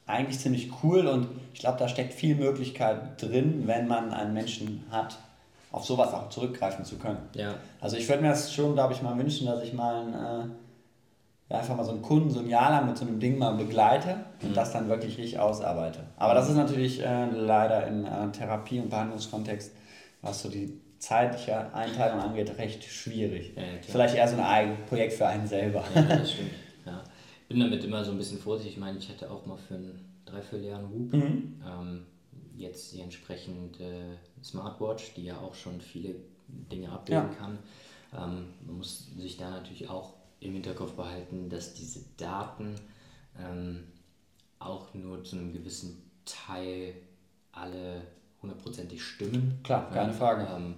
eigentlich 0.07 0.39
ziemlich 0.39 0.71
cool 0.83 1.07
und 1.07 1.29
ich 1.53 1.61
glaube, 1.61 1.79
da 1.79 1.87
steckt 1.87 2.15
viel 2.15 2.35
Möglichkeit 2.35 3.21
drin, 3.21 3.65
wenn 3.67 3.87
man 3.87 4.15
einen 4.15 4.33
Menschen 4.33 4.85
hat, 4.91 5.19
auf 5.77 5.85
sowas 5.85 6.15
auch 6.15 6.31
zurückgreifen 6.31 6.87
zu 6.87 6.97
können. 6.97 7.19
Ja. 7.35 7.55
Also 7.83 7.99
ich 7.99 8.09
würde 8.09 8.23
mir 8.23 8.31
das 8.31 8.51
schon, 8.51 8.73
glaube 8.73 8.95
ich, 8.95 9.03
mal 9.03 9.17
wünschen, 9.19 9.47
dass 9.47 9.63
ich 9.63 9.75
mal 9.75 10.07
einen, 10.07 10.51
äh, 11.51 11.55
einfach 11.55 11.77
mal 11.77 11.85
so 11.85 11.91
einen 11.91 12.01
Kunden 12.01 12.31
so 12.31 12.41
ein 12.41 12.49
Jahr 12.49 12.71
lang 12.71 12.87
mit 12.87 12.97
so 12.97 13.05
einem 13.05 13.21
Ding 13.21 13.37
mal 13.37 13.55
begleite 13.55 14.25
und 14.43 14.53
mhm. 14.53 14.55
das 14.55 14.73
dann 14.73 14.89
wirklich 14.89 15.19
richtig 15.19 15.39
ausarbeite. 15.39 15.99
Aber 16.17 16.33
das 16.33 16.49
ist 16.49 16.57
natürlich 16.57 17.05
äh, 17.05 17.27
leider 17.27 17.87
im 17.89 18.07
äh, 18.07 18.33
Therapie- 18.33 18.81
und 18.81 18.89
Behandlungskontext, 18.89 19.71
was 20.23 20.41
so 20.41 20.49
die 20.49 20.81
zeitliche 20.99 21.75
Einteilung 21.75 22.21
angeht, 22.21 22.57
recht 22.57 22.83
schwierig. 22.83 23.53
Ja, 23.55 23.63
Vielleicht 23.83 24.15
eher 24.15 24.29
so 24.29 24.39
ein 24.41 24.79
Projekt 24.89 25.13
für 25.13 25.27
einen 25.27 25.47
selber. 25.47 25.85
Ja, 25.95 26.03
das 26.05 26.33
stimmt. 26.33 26.53
Ja. 26.87 27.05
Ich 27.43 27.49
bin 27.49 27.61
damit 27.61 27.85
immer 27.85 28.03
so 28.03 28.13
ein 28.13 28.17
bisschen 28.17 28.39
vorsichtig. 28.39 28.77
Ich 28.77 28.81
meine, 28.81 28.97
ich 28.97 29.11
hätte 29.11 29.31
auch 29.31 29.45
mal 29.45 29.59
für 29.59 29.75
ein 29.75 30.01
Dreivierteljahr 30.25 30.79
einen 30.79 30.91
Whoop. 30.91 31.13
Mhm. 31.13 31.63
Ähm, 31.63 32.07
jetzt 32.57 32.93
die 32.93 33.01
entsprechende 33.01 34.19
Smartwatch, 34.43 35.15
die 35.15 35.25
ja 35.25 35.39
auch 35.39 35.55
schon 35.55 35.81
viele 35.81 36.17
Dinge 36.49 36.91
abbilden 36.91 37.31
ja. 37.33 37.39
kann. 37.39 37.59
Ähm, 38.13 38.47
man 38.67 38.79
muss 38.79 39.11
sich 39.17 39.37
da 39.37 39.51
natürlich 39.51 39.89
auch 39.89 40.15
im 40.41 40.53
Hinterkopf 40.53 40.93
behalten, 40.93 41.49
dass 41.49 41.75
diese 41.75 42.01
Daten 42.17 42.75
ähm, 43.39 43.85
auch 44.59 44.95
nur 44.95 45.25
zu 45.25 45.37
einem 45.37 45.53
gewissen 45.53 46.03
Teil 46.25 46.95
alle 47.53 48.03
hundertprozentig 48.43 49.03
stimmen. 49.03 49.59
Klar, 49.63 49.91
keine 49.91 50.13
Frage. 50.13 50.49
Ähm, 50.55 50.75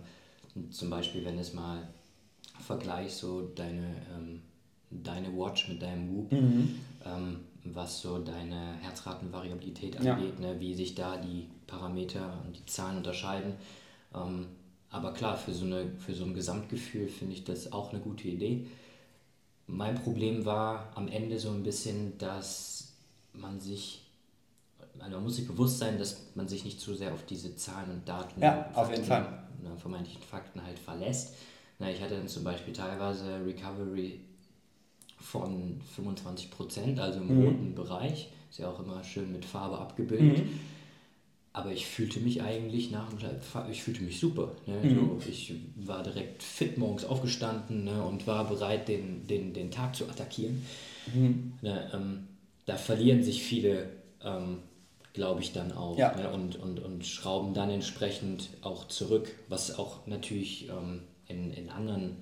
zum 0.70 0.90
Beispiel, 0.90 1.24
wenn 1.24 1.38
es 1.38 1.52
mal 1.52 1.88
Vergleich 2.60 3.14
so 3.14 3.42
deine 3.54 3.94
ähm, 4.14 4.42
deine 4.90 5.36
Watch 5.36 5.68
mit 5.68 5.82
deinem 5.82 6.14
Whoop, 6.14 6.32
mhm. 6.32 6.80
ähm, 7.04 7.40
was 7.64 8.00
so 8.00 8.18
deine 8.18 8.74
Herzratenvariabilität 8.80 9.96
angeht, 9.98 10.34
ja. 10.40 10.46
ne, 10.54 10.60
wie 10.60 10.74
sich 10.74 10.94
da 10.94 11.16
die 11.16 11.48
Parameter 11.68 12.42
und 12.44 12.58
die 12.58 12.66
Zahlen 12.66 12.96
unterscheiden. 12.96 13.54
Ähm, 14.12 14.46
aber 14.90 15.12
klar, 15.12 15.36
für 15.36 15.52
so, 15.52 15.64
eine, 15.64 15.92
für 15.98 16.14
so 16.14 16.24
ein 16.24 16.34
Gesamtgefühl 16.34 17.06
finde 17.08 17.34
ich 17.34 17.44
das 17.44 17.72
auch 17.72 17.92
eine 17.92 18.00
gute 18.00 18.26
Idee. 18.26 18.66
Mein 19.66 19.94
Problem 19.94 20.44
war 20.44 20.90
am 20.96 21.08
Ende 21.08 21.38
so 21.38 21.50
ein 21.50 21.62
bisschen, 21.62 22.16
dass 22.18 22.94
man 23.34 23.60
sich, 23.60 24.06
also 24.98 25.16
man 25.16 25.24
muss 25.24 25.36
sich 25.36 25.46
bewusst 25.46 25.78
sein, 25.78 25.98
dass 25.98 26.22
man 26.34 26.48
sich 26.48 26.64
nicht 26.64 26.80
zu 26.80 26.94
sehr 26.94 27.12
auf 27.12 27.24
diese 27.26 27.54
Zahlen 27.54 27.90
und 27.90 28.08
Daten, 28.08 28.40
ja, 28.40 28.70
auf 28.74 28.90
jeden 28.90 29.04
Fall. 29.04 29.44
Ne, 29.62 29.76
vermeintlichen 29.76 30.22
Fakten 30.22 30.64
halt 30.64 30.78
verlässt. 30.78 31.34
Na, 31.78 31.90
ich 31.90 32.00
hatte 32.00 32.16
dann 32.16 32.28
zum 32.28 32.44
Beispiel 32.44 32.72
teilweise 32.72 33.44
Recovery 33.44 34.20
von 35.20 35.80
25%, 35.96 36.98
also 36.98 37.20
im 37.20 37.38
mhm. 37.38 37.44
roten 37.44 37.74
Bereich. 37.74 38.30
Ist 38.50 38.58
ja 38.58 38.70
auch 38.70 38.80
immer 38.80 39.04
schön 39.04 39.30
mit 39.32 39.44
Farbe 39.44 39.78
abgebildet. 39.78 40.46
Mhm. 40.46 40.60
Aber 41.58 41.72
ich 41.72 41.86
fühlte 41.86 42.20
mich 42.20 42.40
eigentlich 42.40 42.92
nach 42.92 43.08
dem 43.08 43.18
ich 43.68 43.82
fühlte 43.82 44.04
mich 44.04 44.20
super. 44.20 44.52
Ne? 44.66 44.76
Mhm. 44.80 44.94
So, 44.94 45.20
ich 45.28 45.54
war 45.74 46.04
direkt 46.04 46.44
fit 46.44 46.78
morgens 46.78 47.04
aufgestanden 47.04 47.82
ne? 47.82 48.00
und 48.04 48.28
war 48.28 48.48
bereit, 48.48 48.86
den, 48.86 49.26
den, 49.26 49.52
den 49.54 49.72
Tag 49.72 49.96
zu 49.96 50.04
attackieren. 50.08 50.64
Mhm. 51.12 51.54
Ne? 51.60 51.90
Ähm, 51.92 52.28
da 52.64 52.76
verlieren 52.76 53.24
sich 53.24 53.42
viele, 53.42 53.88
ähm, 54.22 54.58
glaube 55.14 55.40
ich, 55.40 55.52
dann 55.52 55.72
auch 55.72 55.98
ja. 55.98 56.14
ne? 56.14 56.30
und, 56.30 56.54
und, 56.54 56.78
und 56.78 57.04
schrauben 57.04 57.54
dann 57.54 57.70
entsprechend 57.70 58.50
auch 58.62 58.86
zurück, 58.86 59.28
was 59.48 59.76
auch 59.80 60.06
natürlich 60.06 60.68
ähm, 60.68 61.00
in, 61.26 61.52
in 61.52 61.70
anderen, 61.70 62.18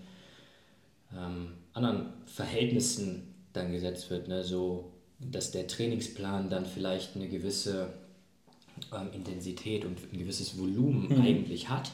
ähm, 1.14 1.48
anderen 1.74 2.06
Verhältnissen 2.24 3.34
dann 3.52 3.70
gesetzt 3.70 4.08
wird. 4.08 4.28
Ne? 4.28 4.42
So, 4.44 4.92
dass 5.18 5.50
der 5.50 5.66
Trainingsplan 5.66 6.48
dann 6.48 6.64
vielleicht 6.64 7.16
eine 7.16 7.28
gewisse 7.28 7.92
ähm, 8.92 9.12
Intensität 9.12 9.84
und 9.84 9.98
ein 10.12 10.18
gewisses 10.18 10.58
Volumen 10.58 11.08
mhm. 11.08 11.22
eigentlich 11.22 11.68
hat, 11.68 11.90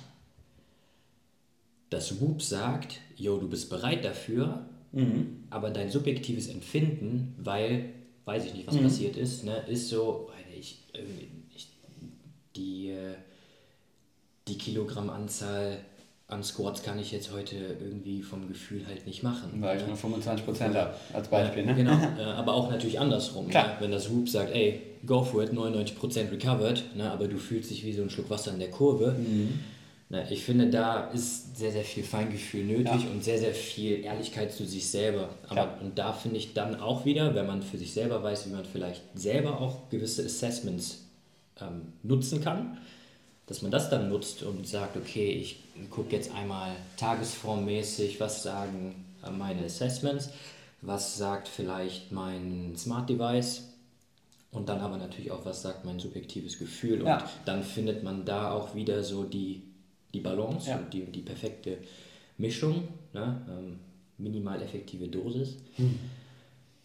das 1.90 2.20
Whoop 2.20 2.42
sagt, 2.42 3.00
yo, 3.16 3.38
du 3.38 3.48
bist 3.48 3.68
bereit 3.68 4.04
dafür, 4.04 4.66
mhm. 4.92 5.44
aber 5.50 5.70
dein 5.70 5.90
subjektives 5.90 6.48
Empfinden, 6.48 7.34
weil, 7.38 7.90
weiß 8.24 8.46
ich 8.46 8.54
nicht, 8.54 8.66
was 8.66 8.76
mhm. 8.76 8.84
passiert 8.84 9.16
ist, 9.16 9.44
ne, 9.44 9.64
ist 9.68 9.88
so, 9.88 10.30
ich, 10.58 10.78
ich, 11.54 11.68
die, 12.56 12.90
äh, 12.90 13.14
die 14.48 14.58
Kilogrammanzahl 14.58 15.84
an 16.32 16.42
Squats 16.42 16.82
kann 16.82 16.98
ich 16.98 17.12
jetzt 17.12 17.30
heute 17.32 17.56
irgendwie 17.80 18.22
vom 18.22 18.48
Gefühl 18.48 18.86
halt 18.86 19.06
nicht 19.06 19.22
machen. 19.22 19.50
Weil 19.60 19.78
ich 19.78 19.86
nur 19.86 19.96
25% 19.96 20.74
habe, 20.74 20.94
als 21.12 21.28
Beispiel. 21.28 21.64
Ne? 21.64 21.74
Genau, 21.74 21.92
äh, 22.18 22.22
aber 22.22 22.54
auch 22.54 22.70
natürlich 22.70 22.98
andersrum. 22.98 23.48
Ne? 23.48 23.64
Wenn 23.78 23.90
das 23.90 24.10
Whoop 24.10 24.28
sagt, 24.28 24.54
ey, 24.54 24.80
go 25.06 25.22
for 25.22 25.42
it, 25.42 25.52
99% 25.52 26.30
recovered, 26.30 26.96
ne? 26.96 27.10
aber 27.10 27.28
du 27.28 27.36
fühlst 27.36 27.70
dich 27.70 27.84
wie 27.84 27.92
so 27.92 28.02
ein 28.02 28.10
Schluck 28.10 28.30
Wasser 28.30 28.52
in 28.52 28.58
der 28.58 28.70
Kurve. 28.70 29.12
Mhm. 29.12 29.60
Ne? 30.08 30.26
Ich 30.30 30.42
finde, 30.42 30.70
da 30.70 31.10
ist 31.10 31.56
sehr, 31.56 31.70
sehr 31.70 31.84
viel 31.84 32.02
Feingefühl 32.02 32.64
nötig 32.64 33.04
ja. 33.04 33.10
und 33.12 33.22
sehr, 33.22 33.38
sehr 33.38 33.54
viel 33.54 34.02
Ehrlichkeit 34.02 34.52
zu 34.52 34.64
sich 34.64 34.88
selber. 34.90 35.28
Aber, 35.48 35.56
ja. 35.60 35.78
Und 35.82 35.98
da 35.98 36.14
finde 36.14 36.38
ich 36.38 36.54
dann 36.54 36.80
auch 36.80 37.04
wieder, 37.04 37.34
wenn 37.34 37.46
man 37.46 37.62
für 37.62 37.76
sich 37.76 37.92
selber 37.92 38.22
weiß, 38.22 38.46
wie 38.46 38.52
man 38.54 38.64
vielleicht 38.64 39.02
selber 39.14 39.60
auch 39.60 39.90
gewisse 39.90 40.24
Assessments 40.24 41.04
ähm, 41.60 41.92
nutzen 42.02 42.42
kann, 42.42 42.78
dass 43.52 43.60
man 43.60 43.70
das 43.70 43.90
dann 43.90 44.08
nutzt 44.08 44.42
und 44.44 44.66
sagt, 44.66 44.96
okay, 44.96 45.30
ich 45.30 45.58
gucke 45.90 46.16
jetzt 46.16 46.34
einmal 46.34 46.74
tagesformmäßig, 46.96 48.18
was 48.18 48.42
sagen 48.42 49.04
meine 49.30 49.66
Assessments, 49.66 50.30
was 50.80 51.18
sagt 51.18 51.48
vielleicht 51.48 52.12
mein 52.12 52.72
Smart 52.78 53.10
Device 53.10 53.64
und 54.52 54.70
dann 54.70 54.80
aber 54.80 54.96
natürlich 54.96 55.30
auch, 55.32 55.44
was 55.44 55.60
sagt 55.60 55.84
mein 55.84 56.00
subjektives 56.00 56.58
Gefühl. 56.58 57.02
Und 57.02 57.08
ja. 57.08 57.30
dann 57.44 57.62
findet 57.62 58.02
man 58.02 58.24
da 58.24 58.52
auch 58.52 58.74
wieder 58.74 59.04
so 59.04 59.22
die, 59.22 59.60
die 60.14 60.20
Balance 60.20 60.70
ja. 60.70 60.78
und 60.78 60.90
die, 60.94 61.04
die 61.04 61.20
perfekte 61.20 61.76
Mischung, 62.38 62.88
ne? 63.12 63.44
Ähm, 63.50 63.80
minimal 64.16 64.62
effektive 64.62 65.08
Dosis. 65.08 65.58
Mhm. 65.76 65.98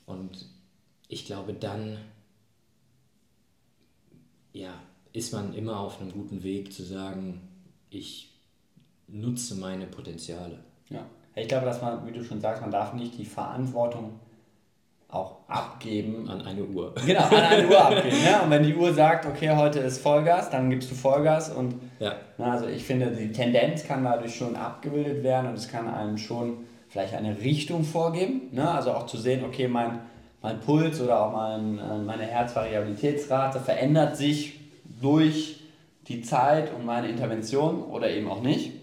Und 0.06 0.46
ich 1.08 1.26
glaube, 1.26 1.54
dann 1.54 1.98
ja, 4.52 4.74
ist 5.18 5.34
man 5.34 5.54
immer 5.56 5.80
auf 5.80 6.00
einem 6.00 6.12
guten 6.12 6.44
Weg 6.44 6.72
zu 6.72 6.84
sagen, 6.84 7.42
ich 7.90 8.40
nutze 9.08 9.56
meine 9.56 9.88
Potenziale. 9.88 10.60
Ja, 10.90 11.06
ich 11.34 11.48
glaube, 11.48 11.66
dass 11.66 11.82
man, 11.82 12.06
wie 12.06 12.12
du 12.12 12.24
schon 12.24 12.40
sagst, 12.40 12.62
man 12.62 12.70
darf 12.70 12.94
nicht 12.94 13.18
die 13.18 13.26
Verantwortung 13.26 14.20
auch 15.10 15.38
abgeben. 15.48 16.30
An 16.30 16.42
eine 16.42 16.64
Uhr. 16.64 16.94
Genau, 17.06 17.24
an 17.24 17.34
eine 17.34 17.68
Uhr 17.68 17.80
abgeben. 17.80 18.18
Ja? 18.24 18.42
Und 18.42 18.52
wenn 18.52 18.64
die 18.64 18.76
Uhr 18.76 18.94
sagt, 18.94 19.26
okay, 19.26 19.56
heute 19.56 19.80
ist 19.80 20.00
Vollgas, 20.00 20.52
dann 20.52 20.70
gibst 20.70 20.92
du 20.92 20.96
Vollgas. 20.96 21.50
Und 21.50 21.76
ja. 22.00 22.16
na, 22.38 22.52
also 22.52 22.68
ich 22.68 22.84
finde, 22.84 23.12
die 23.12 23.32
Tendenz 23.32 23.86
kann 23.86 24.04
dadurch 24.04 24.36
schon 24.36 24.56
abgebildet 24.56 25.24
werden 25.24 25.48
und 25.48 25.56
es 25.56 25.68
kann 25.68 25.88
einem 25.88 26.18
schon 26.18 26.66
vielleicht 26.90 27.16
eine 27.16 27.40
Richtung 27.40 27.84
vorgeben. 27.84 28.50
Ne? 28.52 28.70
Also 28.70 28.92
auch 28.92 29.08
zu 29.08 29.18
sehen, 29.18 29.44
okay, 29.46 29.68
mein, 29.68 30.00
mein 30.44 30.60
Puls 30.60 31.02
oder 31.02 31.26
auch 31.26 31.34
mein, 31.34 31.80
äh, 31.80 31.98
meine 32.00 32.24
Herzvariabilitätsrate 32.24 33.60
verändert 33.60 34.16
sich 34.18 34.67
durch 35.02 35.62
die 36.08 36.22
Zeit 36.22 36.74
und 36.74 36.86
meine 36.86 37.10
Intervention 37.10 37.84
oder 37.84 38.10
eben 38.10 38.30
auch 38.30 38.42
nicht. 38.42 38.74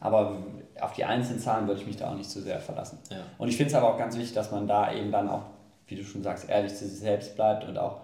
Aber 0.00 0.42
auf 0.80 0.92
die 0.92 1.04
einzelnen 1.04 1.40
Zahlen 1.40 1.66
würde 1.66 1.80
ich 1.80 1.86
mich 1.86 1.96
da 1.96 2.10
auch 2.10 2.16
nicht 2.16 2.30
zu 2.30 2.42
sehr 2.42 2.60
verlassen. 2.60 2.98
Ja. 3.10 3.18
Und 3.38 3.48
ich 3.48 3.56
finde 3.56 3.70
es 3.70 3.74
aber 3.74 3.92
auch 3.92 3.98
ganz 3.98 4.16
wichtig, 4.16 4.34
dass 4.34 4.50
man 4.50 4.66
da 4.66 4.92
eben 4.92 5.12
dann 5.12 5.28
auch, 5.28 5.44
wie 5.86 5.96
du 5.96 6.04
schon 6.04 6.22
sagst, 6.22 6.48
ehrlich 6.48 6.74
zu 6.74 6.86
sich 6.86 6.98
selbst 6.98 7.36
bleibt 7.36 7.68
und 7.68 7.78
auch 7.78 8.00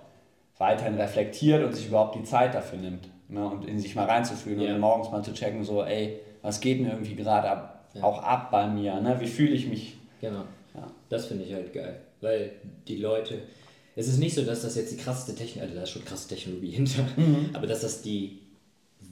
weiterhin 0.59 0.95
reflektiert 0.95 1.65
und 1.65 1.75
sich 1.75 1.89
überhaupt 1.89 2.15
die 2.15 2.25
Zeit 2.25 2.55
dafür 2.55 2.79
nimmt. 2.79 3.09
Ne, 3.31 3.47
und 3.47 3.67
in 3.67 3.79
sich 3.79 3.95
mal 3.95 4.07
reinzufühlen 4.07 4.63
ja. 4.63 4.75
und 4.75 4.81
morgens 4.81 5.11
mal 5.11 5.23
zu 5.23 5.35
checken, 5.35 5.63
so, 5.63 5.85
ey, 5.85 6.19
was 6.41 6.61
geht 6.61 6.81
mir 6.81 6.93
irgendwie 6.93 7.15
gerade 7.15 7.51
ab, 7.51 7.85
ja. 7.93 8.03
auch 8.03 8.23
ab 8.23 8.51
bei 8.51 8.67
mir, 8.67 8.99
ne? 9.03 9.21
wie 9.21 9.27
fühle 9.27 9.53
ich 9.53 9.69
mich? 9.69 9.99
Genau. 10.23 10.45
Ja. 10.75 10.87
Das 11.11 11.27
finde 11.27 11.45
ich 11.45 11.53
halt 11.53 11.75
geil, 11.75 12.01
weil 12.23 12.53
die 12.87 12.97
Leute, 12.97 13.43
es 13.99 14.07
ist 14.07 14.19
nicht 14.19 14.35
so, 14.35 14.45
dass 14.45 14.63
das 14.63 14.77
jetzt 14.77 14.93
die 14.93 14.97
krasseste 14.97 15.35
Technik, 15.35 15.65
also 15.65 15.75
da 15.75 15.83
ist 15.83 15.91
schon 15.91 16.05
krasse 16.05 16.29
Technologie 16.29 16.71
hinter, 16.71 17.03
mhm. 17.17 17.51
aber 17.53 17.67
dass 17.67 17.81
das 17.81 18.01
die 18.03 18.39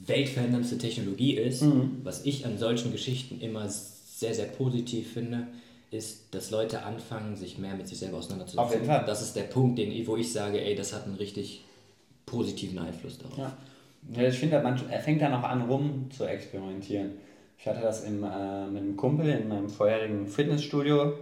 weltveränderndste 0.05 0.77
Technologie 0.77 1.33
ist, 1.33 1.63
mhm. 1.63 1.99
was 2.03 2.25
ich 2.25 2.45
an 2.45 2.57
solchen 2.57 2.93
Geschichten 2.93 3.41
immer 3.41 3.67
sehr, 3.69 4.33
sehr 4.33 4.45
positiv 4.45 5.11
finde, 5.11 5.47
ist, 5.91 6.33
dass 6.33 6.51
Leute 6.51 6.83
anfangen, 6.83 7.35
sich 7.35 7.57
mehr 7.57 7.75
mit 7.75 7.87
sich 7.87 7.99
selber 7.99 8.17
auseinanderzusetzen. 8.17 8.59
Auf 8.59 8.73
jeden 8.73 8.85
Fall. 8.85 9.03
Das 9.05 9.21
ist 9.21 9.35
der 9.35 9.43
Punkt, 9.43 9.77
den, 9.77 10.07
wo 10.07 10.15
ich 10.15 10.31
sage, 10.31 10.61
ey, 10.61 10.75
das 10.75 10.93
hat 10.93 11.05
einen 11.05 11.15
richtig 11.15 11.63
positiven 12.25 12.79
Einfluss 12.79 13.17
darauf. 13.17 13.37
Ja, 13.37 13.57
ja 14.13 14.29
ich 14.29 14.37
finde, 14.37 14.61
man 14.61 14.79
er 14.89 14.99
fängt 14.99 15.21
dann 15.21 15.33
auch 15.33 15.43
an, 15.43 15.63
rum 15.63 16.09
zu 16.15 16.25
experimentieren. 16.25 17.11
Ich 17.59 17.67
hatte 17.67 17.81
das 17.81 18.03
im, 18.03 18.23
äh, 18.23 18.67
mit 18.67 18.83
einem 18.83 18.95
Kumpel 18.95 19.29
in 19.29 19.47
meinem 19.49 19.69
vorherigen 19.69 20.27
Fitnessstudio. 20.27 21.13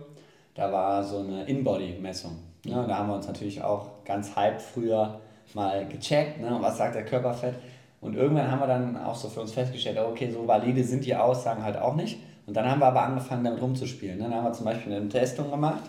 Da 0.53 0.71
war 0.71 1.03
so 1.03 1.19
eine 1.19 1.45
In-Body-Messung. 1.45 2.37
Ne? 2.65 2.81
Und 2.81 2.87
da 2.87 2.97
haben 2.97 3.09
wir 3.09 3.15
uns 3.15 3.27
natürlich 3.27 3.61
auch 3.61 3.87
ganz 4.05 4.35
halb 4.35 4.61
früher 4.61 5.19
mal 5.53 5.87
gecheckt, 5.87 6.41
ne? 6.41 6.57
was 6.59 6.77
sagt 6.77 6.95
der 6.95 7.05
Körperfett. 7.05 7.55
Und 8.01 8.15
irgendwann 8.15 8.51
haben 8.51 8.59
wir 8.59 8.67
dann 8.67 8.97
auch 8.97 9.15
so 9.15 9.29
für 9.29 9.41
uns 9.41 9.53
festgestellt, 9.53 9.97
okay, 9.97 10.29
so 10.31 10.47
valide 10.47 10.83
sind 10.83 11.05
die 11.05 11.15
Aussagen 11.15 11.63
halt 11.63 11.77
auch 11.77 11.95
nicht. 11.95 12.19
Und 12.45 12.55
dann 12.55 12.69
haben 12.69 12.79
wir 12.79 12.87
aber 12.87 13.01
angefangen, 13.01 13.43
damit 13.43 13.61
rumzuspielen. 13.61 14.19
Dann 14.19 14.33
haben 14.33 14.43
wir 14.43 14.53
zum 14.53 14.65
Beispiel 14.65 14.93
eine 14.93 15.09
Testung 15.09 15.49
gemacht 15.49 15.83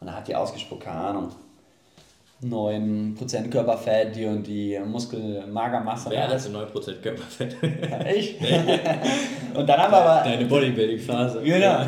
und 0.00 0.08
da 0.08 0.14
hat 0.14 0.28
die 0.28 0.34
ausgespuckt, 0.34 0.84
keine 0.84 1.00
Ahnung, 1.00 1.28
9% 2.44 3.48
Körperfett, 3.48 4.14
die 4.14 4.26
und 4.26 4.46
die 4.46 4.78
Muskelmagermasse. 4.78 6.10
Wer 6.10 6.28
hat 6.28 6.38
9% 6.38 7.00
Körperfett? 7.00 7.56
Ja, 7.62 8.06
ich. 8.06 8.38
und 9.54 9.66
dann 9.66 9.80
haben 9.80 9.90
wir 9.90 9.98
aber... 9.98 10.28
Deine 10.28 10.44
Bodybuilding-Phase. 10.44 11.42
Genau. 11.42 11.80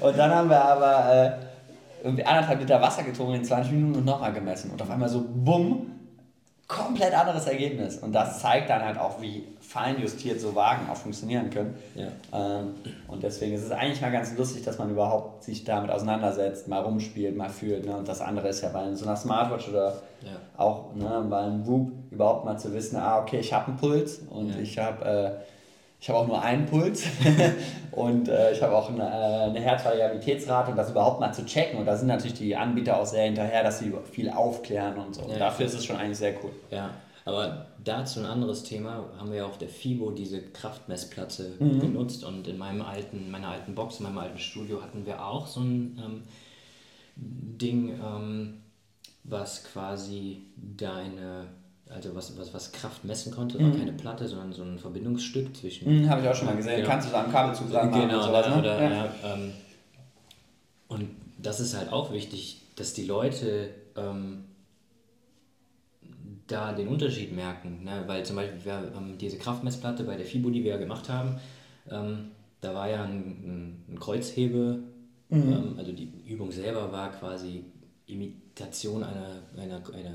Und 0.00 0.18
dann 0.18 0.34
haben 0.34 0.50
wir 0.50 0.64
aber 0.64 1.14
äh, 1.14 1.43
irgendwie 2.04 2.24
anderthalb 2.24 2.60
Liter 2.60 2.80
Wasser 2.82 3.02
getrunken 3.02 3.34
in 3.34 3.44
20 3.44 3.72
Minuten 3.72 3.96
und 3.96 4.04
nochmal 4.04 4.32
gemessen. 4.32 4.70
Und 4.70 4.80
auf 4.80 4.90
einmal 4.90 5.08
so, 5.08 5.24
bumm, 5.26 5.90
komplett 6.68 7.14
anderes 7.14 7.46
Ergebnis. 7.46 7.96
Und 7.96 8.12
das 8.12 8.40
zeigt 8.40 8.68
dann 8.68 8.84
halt 8.84 8.98
auch, 8.98 9.20
wie 9.22 9.44
fein 9.60 10.00
justiert 10.00 10.38
so 10.38 10.54
Wagen 10.54 10.88
auch 10.90 10.96
funktionieren 10.96 11.48
können. 11.48 11.74
Ja. 11.94 12.08
Ähm, 12.32 12.74
und 13.08 13.22
deswegen 13.22 13.54
ist 13.54 13.64
es 13.64 13.70
eigentlich 13.70 14.02
mal 14.02 14.12
ganz 14.12 14.36
lustig, 14.36 14.62
dass 14.64 14.78
man 14.78 14.90
überhaupt 14.90 15.44
sich 15.44 15.64
damit 15.64 15.90
auseinandersetzt, 15.90 16.68
mal 16.68 16.80
rumspielt, 16.80 17.36
mal 17.36 17.48
fühlt. 17.48 17.86
Ne? 17.86 17.96
Und 17.96 18.06
das 18.06 18.20
andere 18.20 18.48
ist 18.48 18.62
ja 18.62 18.68
bei 18.68 18.94
so 18.94 19.06
einer 19.06 19.16
Smartwatch 19.16 19.68
oder 19.70 19.94
ja. 20.22 20.36
auch 20.58 20.94
ne, 20.94 21.26
bei 21.28 21.38
einem 21.38 21.66
Whoop 21.66 21.90
überhaupt 22.10 22.44
mal 22.44 22.58
zu 22.58 22.72
wissen, 22.74 22.96
ah, 22.96 23.20
okay, 23.20 23.38
ich 23.38 23.52
habe 23.52 23.68
einen 23.68 23.76
Puls 23.76 24.20
und 24.30 24.50
ja. 24.50 24.58
ich 24.60 24.78
habe 24.78 25.04
äh, 25.04 25.53
ich 26.04 26.10
habe 26.10 26.18
auch 26.18 26.26
nur 26.26 26.42
einen 26.42 26.66
Puls 26.66 27.04
und 27.92 28.28
äh, 28.28 28.52
ich 28.52 28.60
habe 28.60 28.76
auch 28.76 28.90
eine, 28.90 29.04
äh, 29.04 29.48
eine 29.48 29.58
Herzvariabilitätsrate 29.58 30.72
und 30.72 30.76
das 30.76 30.90
überhaupt 30.90 31.18
mal 31.18 31.32
zu 31.32 31.46
checken. 31.46 31.78
Und 31.78 31.86
da 31.86 31.96
sind 31.96 32.08
natürlich 32.08 32.36
die 32.36 32.54
Anbieter 32.54 33.00
auch 33.00 33.06
sehr 33.06 33.24
hinterher, 33.24 33.62
dass 33.62 33.78
sie 33.78 33.90
viel 34.12 34.28
aufklären 34.28 34.98
und 34.98 35.14
so. 35.14 35.22
Ja, 35.22 35.28
und 35.28 35.38
dafür 35.38 35.64
ist 35.64 35.72
es 35.72 35.82
schon 35.82 35.96
eigentlich 35.96 36.18
sehr 36.18 36.34
cool. 36.44 36.50
Ja, 36.70 36.90
aber 37.24 37.68
dazu 37.82 38.20
ein 38.20 38.26
anderes 38.26 38.64
Thema, 38.64 39.02
haben 39.18 39.30
wir 39.30 39.38
ja 39.38 39.46
auf 39.46 39.56
der 39.56 39.70
FIBO 39.70 40.10
diese 40.10 40.42
Kraftmessplatte 40.42 41.54
mhm. 41.58 41.80
genutzt 41.80 42.22
und 42.22 42.46
in 42.48 42.58
meinem 42.58 42.82
alten, 42.82 43.30
meiner 43.30 43.48
alten 43.48 43.74
Box, 43.74 43.98
in 43.98 44.04
meinem 44.04 44.18
alten 44.18 44.38
Studio 44.38 44.82
hatten 44.82 45.06
wir 45.06 45.24
auch 45.24 45.46
so 45.46 45.60
ein 45.60 45.98
ähm, 46.04 46.22
Ding, 47.16 47.98
ähm, 47.98 48.60
was 49.22 49.64
quasi 49.64 50.48
deine, 50.54 51.46
also 51.94 52.14
was, 52.14 52.36
was, 52.36 52.52
was 52.52 52.72
Kraft 52.72 53.04
messen 53.04 53.32
konnte, 53.32 53.62
war 53.62 53.70
keine 53.70 53.92
Platte, 53.92 54.26
sondern 54.26 54.52
so 54.52 54.62
ein 54.62 54.78
Verbindungsstück 54.78 55.56
zwischen. 55.56 56.02
Mhm, 56.02 56.10
Habe 56.10 56.22
ich 56.22 56.28
auch 56.28 56.34
schon 56.34 56.46
mal 56.46 56.56
gesehen. 56.56 56.76
Genau. 56.76 56.88
Kannst 56.88 57.08
du 57.08 57.12
da 57.12 57.24
am 57.24 57.30
Kabelzug 57.30 57.70
dran 57.70 57.90
machen 57.90 58.02
Genau, 58.02 58.18
und 58.18 58.24
sowas, 58.24 58.48
ne? 58.48 58.58
oder, 58.58 58.82
ja. 58.82 58.90
ja, 58.90 59.14
ähm, 59.24 59.52
und 60.88 61.10
das 61.38 61.60
ist 61.60 61.76
halt 61.76 61.92
auch 61.92 62.12
wichtig, 62.12 62.62
dass 62.76 62.94
die 62.94 63.04
Leute 63.04 63.70
ähm, 63.96 64.44
da 66.46 66.72
den 66.72 66.88
Unterschied 66.88 67.34
merken. 67.34 67.84
Ne? 67.84 68.02
Weil 68.06 68.24
zum 68.24 68.36
Beispiel 68.36 68.64
wir, 68.64 68.92
ähm, 68.96 69.16
diese 69.18 69.38
Kraftmessplatte 69.38 70.04
bei 70.04 70.16
der 70.16 70.26
FIBO, 70.26 70.50
die 70.50 70.64
wir 70.64 70.72
ja 70.72 70.78
gemacht 70.78 71.08
haben, 71.08 71.38
ähm, 71.90 72.30
da 72.60 72.74
war 72.74 72.88
ja 72.88 73.04
ein, 73.04 73.84
ein, 73.88 73.98
Kreuzhebe, 74.00 74.80
ähm, 75.30 75.74
also 75.78 75.92
die 75.92 76.10
Übung 76.26 76.50
selber 76.50 76.90
war 76.90 77.12
quasi 77.12 77.64
Imitation 78.06 79.02
einer, 79.02 79.42
einer, 79.56 79.76
einer, 79.76 80.12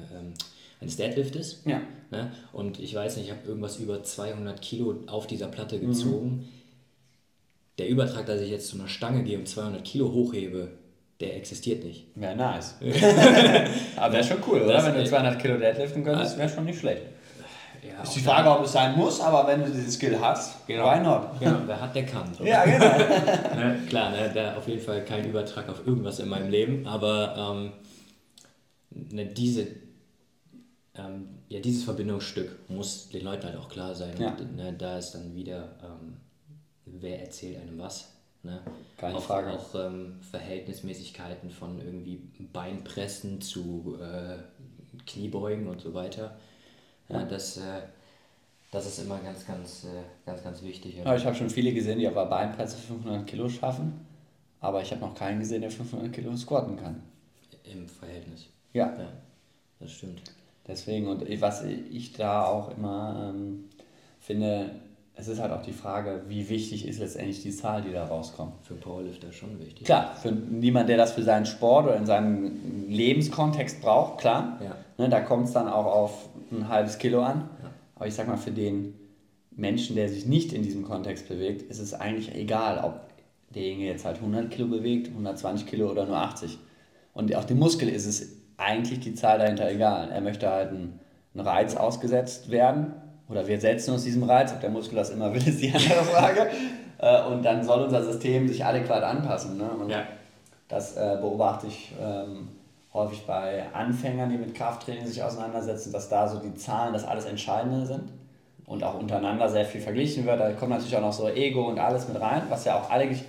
ähm, 0.79 0.83
eines 0.85 0.97
Deadliftes. 0.97 1.61
Ja. 1.65 1.81
Ne? 2.11 2.31
Und 2.53 2.79
ich 2.79 2.93
weiß 2.95 3.17
nicht, 3.17 3.25
ich 3.27 3.31
habe 3.31 3.47
irgendwas 3.47 3.77
über 3.77 4.01
200 4.03 4.61
Kilo 4.61 4.95
auf 5.07 5.27
dieser 5.27 5.47
Platte 5.47 5.79
gezogen. 5.79 6.47
Der 7.77 7.87
Übertrag, 7.87 8.25
dass 8.25 8.41
ich 8.41 8.49
jetzt 8.49 8.67
zu 8.67 8.77
einer 8.77 8.87
Stange 8.89 9.23
gehe 9.23 9.37
und 9.37 9.47
200 9.47 9.83
Kilo 9.85 10.11
hochhebe, 10.11 10.69
der 11.19 11.35
existiert 11.37 11.83
nicht. 11.83 12.07
Wäre 12.15 12.35
nice. 12.35 12.75
Aber 13.95 14.13
wäre 14.13 14.23
schon 14.23 14.37
cool, 14.47 14.61
oder? 14.61 14.73
Das- 14.73 14.85
Wenn 14.85 14.95
du 14.95 15.05
200 15.05 15.39
Kilo 15.41 15.57
Deadliften 15.57 16.03
könntest, 16.03 16.37
wäre 16.37 16.49
schon 16.49 16.65
nicht 16.65 16.79
schlecht. 16.79 17.03
Ja, 17.87 18.03
Ist 18.03 18.13
die 18.15 18.19
Frage, 18.19 18.49
ob 18.51 18.65
es 18.65 18.73
sein 18.73 18.93
muss, 18.97 19.21
aber 19.21 19.47
wenn 19.47 19.63
du 19.63 19.69
diese 19.71 19.89
Skill 19.89 20.17
hast, 20.19 20.67
why 20.67 20.99
not? 21.01 21.39
Genau, 21.39 21.59
wer 21.65 21.79
hat, 21.79 21.95
der 21.95 22.05
kann. 22.05 22.33
So. 22.33 22.43
Ja, 22.43 22.65
genau. 22.65 22.85
Ne, 23.55 23.79
klar, 23.87 24.11
ne, 24.11 24.29
da 24.33 24.57
auf 24.57 24.67
jeden 24.67 24.81
Fall 24.81 25.05
kein 25.05 25.25
Übertrag 25.25 25.69
auf 25.69 25.87
irgendwas 25.87 26.19
in 26.19 26.27
meinem 26.27 26.49
Leben, 26.49 26.85
aber 26.85 27.55
ähm, 27.55 27.71
ne, 29.15 29.25
diese, 29.27 29.67
ähm, 30.99 31.29
ja, 31.47 31.59
dieses 31.59 31.83
Verbindungsstück 31.83 32.69
muss 32.69 33.09
den 33.09 33.23
Leuten 33.23 33.45
halt 33.45 33.57
auch 33.57 33.69
klar 33.69 33.95
sein. 33.95 34.13
Ja. 34.19 34.35
Und 34.35 34.55
ne, 34.55 34.73
da 34.73 34.97
ist 34.97 35.11
dann 35.11 35.33
wieder, 35.35 35.75
ähm, 35.83 36.17
wer 36.85 37.21
erzählt 37.21 37.61
einem 37.61 37.77
was. 37.79 38.13
Ne? 38.43 38.61
Keine 38.97 39.15
auch, 39.15 39.23
Frage. 39.23 39.51
Auch 39.51 39.75
ähm, 39.75 40.19
Verhältnismäßigkeiten 40.31 41.49
von 41.49 41.79
irgendwie 41.79 42.21
Beinpressen 42.53 43.41
zu 43.41 43.97
äh, 44.01 44.37
Kniebeugen 45.05 45.67
und 45.67 45.81
so 45.81 45.93
weiter. 45.93 46.37
Ja, 47.09 47.23
das, 47.25 47.57
äh, 47.57 47.81
das 48.71 48.85
ist 48.85 48.99
immer 48.99 49.19
ganz, 49.19 49.45
ganz, 49.45 49.85
äh, 49.85 50.03
ganz, 50.25 50.43
ganz 50.43 50.61
wichtig. 50.61 50.97
Ja, 50.97 51.15
ich 51.15 51.25
habe 51.25 51.35
schon 51.35 51.49
viele 51.49 51.73
gesehen, 51.73 51.99
die 51.99 52.07
auf 52.07 52.13
der 52.13 52.25
Beinpresse 52.25 52.77
500 52.77 53.25
Kilo 53.25 53.49
schaffen, 53.49 54.05
aber 54.59 54.81
ich 54.81 54.91
habe 54.91 55.01
noch 55.01 55.15
keinen 55.15 55.39
gesehen, 55.39 55.61
der 55.61 55.71
500 55.71 56.13
Kilo 56.13 56.35
squatten 56.37 56.77
kann. 56.77 57.01
Im 57.63 57.87
Verhältnis. 57.87 58.45
Ja, 58.73 58.95
Ja, 58.97 59.11
das 59.79 59.91
stimmt. 59.91 60.21
Deswegen 60.69 61.07
und 61.07 61.23
was 61.41 61.63
ich 61.63 62.13
da 62.13 62.45
auch 62.45 62.77
immer 62.77 63.33
ähm, 63.33 63.65
finde, 64.19 64.71
es 65.15 65.27
ist 65.27 65.39
halt 65.39 65.51
auch 65.51 65.61
die 65.61 65.73
Frage, 65.73 66.21
wie 66.27 66.47
wichtig 66.47 66.87
ist 66.87 66.99
letztendlich 66.99 67.41
die 67.41 67.51
Zahl, 67.51 67.81
die 67.81 67.91
da 67.91 68.05
rauskommt. 68.05 68.53
Für 68.63 68.73
einen 68.73 68.81
Powerlifter 68.81 69.33
schon 69.33 69.59
wichtig. 69.59 69.85
Klar, 69.85 70.15
für 70.15 70.31
niemand, 70.31 70.87
der 70.87 70.95
das 70.95 71.11
für 71.11 71.23
seinen 71.23 71.45
Sport 71.45 71.87
oder 71.87 71.97
in 71.97 72.05
seinem 72.05 72.51
Lebenskontext 72.87 73.81
braucht, 73.81 74.19
klar. 74.19 74.59
Ja. 74.63 74.77
Ne, 74.97 75.09
da 75.09 75.19
kommt 75.19 75.47
es 75.47 75.51
dann 75.51 75.67
auch 75.67 75.85
auf 75.85 76.29
ein 76.51 76.69
halbes 76.69 76.97
Kilo 76.97 77.21
an. 77.21 77.49
Aber 77.95 78.07
ich 78.07 78.13
sag 78.13 78.27
mal, 78.27 78.37
für 78.37 78.51
den 78.51 78.93
Menschen, 79.51 79.97
der 79.97 80.07
sich 80.07 80.25
nicht 80.25 80.53
in 80.53 80.63
diesem 80.63 80.83
Kontext 80.83 81.27
bewegt, 81.27 81.69
ist 81.69 81.79
es 81.79 81.93
eigentlich 81.93 82.33
egal, 82.33 82.81
ob 82.81 83.01
derjenige 83.53 83.89
jetzt 83.89 84.05
halt 84.05 84.17
100 84.17 84.49
Kilo 84.49 84.67
bewegt, 84.67 85.09
120 85.09 85.67
Kilo 85.67 85.91
oder 85.91 86.05
nur 86.05 86.15
80. 86.15 86.57
Und 87.13 87.35
auch 87.35 87.43
dem 87.43 87.59
Muskel 87.59 87.89
ist 87.89 88.05
es 88.05 88.38
eigentlich 88.59 88.99
die 88.99 89.15
Zahl 89.15 89.39
dahinter 89.39 89.69
egal. 89.69 90.09
Er 90.11 90.21
möchte 90.21 90.49
halt 90.49 90.69
einen, 90.69 90.99
einen 91.33 91.47
Reiz 91.47 91.75
ausgesetzt 91.75 92.51
werden 92.51 92.93
oder 93.29 93.47
wir 93.47 93.59
setzen 93.59 93.93
uns 93.93 94.03
diesem 94.03 94.23
Reiz, 94.23 94.51
ob 94.51 94.61
der 94.61 94.69
Muskel 94.69 94.95
das 94.95 95.09
immer 95.09 95.33
will, 95.33 95.41
ist 95.47 95.61
die 95.61 95.71
andere 95.73 96.03
Frage. 96.03 96.47
Äh, 96.97 97.23
Und 97.23 97.43
dann 97.43 97.63
soll 97.63 97.83
unser 97.83 98.03
System 98.03 98.47
sich 98.47 98.63
adäquat 98.65 99.03
anpassen. 99.03 99.57
Ne? 99.57 99.69
Und 99.69 99.89
Ja. 99.89 100.03
das 100.67 100.97
äh, 100.97 101.17
beobachte 101.21 101.67
ich 101.67 101.93
ähm, 102.01 102.49
häufig 102.93 103.25
bei 103.25 103.63
Anfängern, 103.73 104.29
die 104.29 104.37
mit 104.37 104.55
Krafttraining 104.55 105.05
sich 105.05 105.21
auseinandersetzen, 105.23 105.93
dass 105.93 106.09
da 106.09 106.27
so 106.27 106.39
die 106.39 106.55
Zahlen 106.55 106.91
das 106.93 107.05
alles 107.05 107.25
Entscheidende 107.25 107.85
sind 107.85 108.09
und 108.65 108.83
auch 108.83 108.99
untereinander 108.99 109.47
sehr 109.49 109.65
viel 109.65 109.79
verglichen 109.81 110.25
wird. 110.25 110.39
Da 110.39 110.51
kommt 110.51 110.71
natürlich 110.71 110.95
auch 110.97 111.01
noch 111.01 111.13
so 111.13 111.27
Ego 111.29 111.67
und 111.69 111.79
alles 111.79 112.07
mit 112.07 112.19
rein, 112.19 112.41
was 112.49 112.65
ja 112.65 112.75
auch 112.75 112.89
eigentlich 112.89 113.23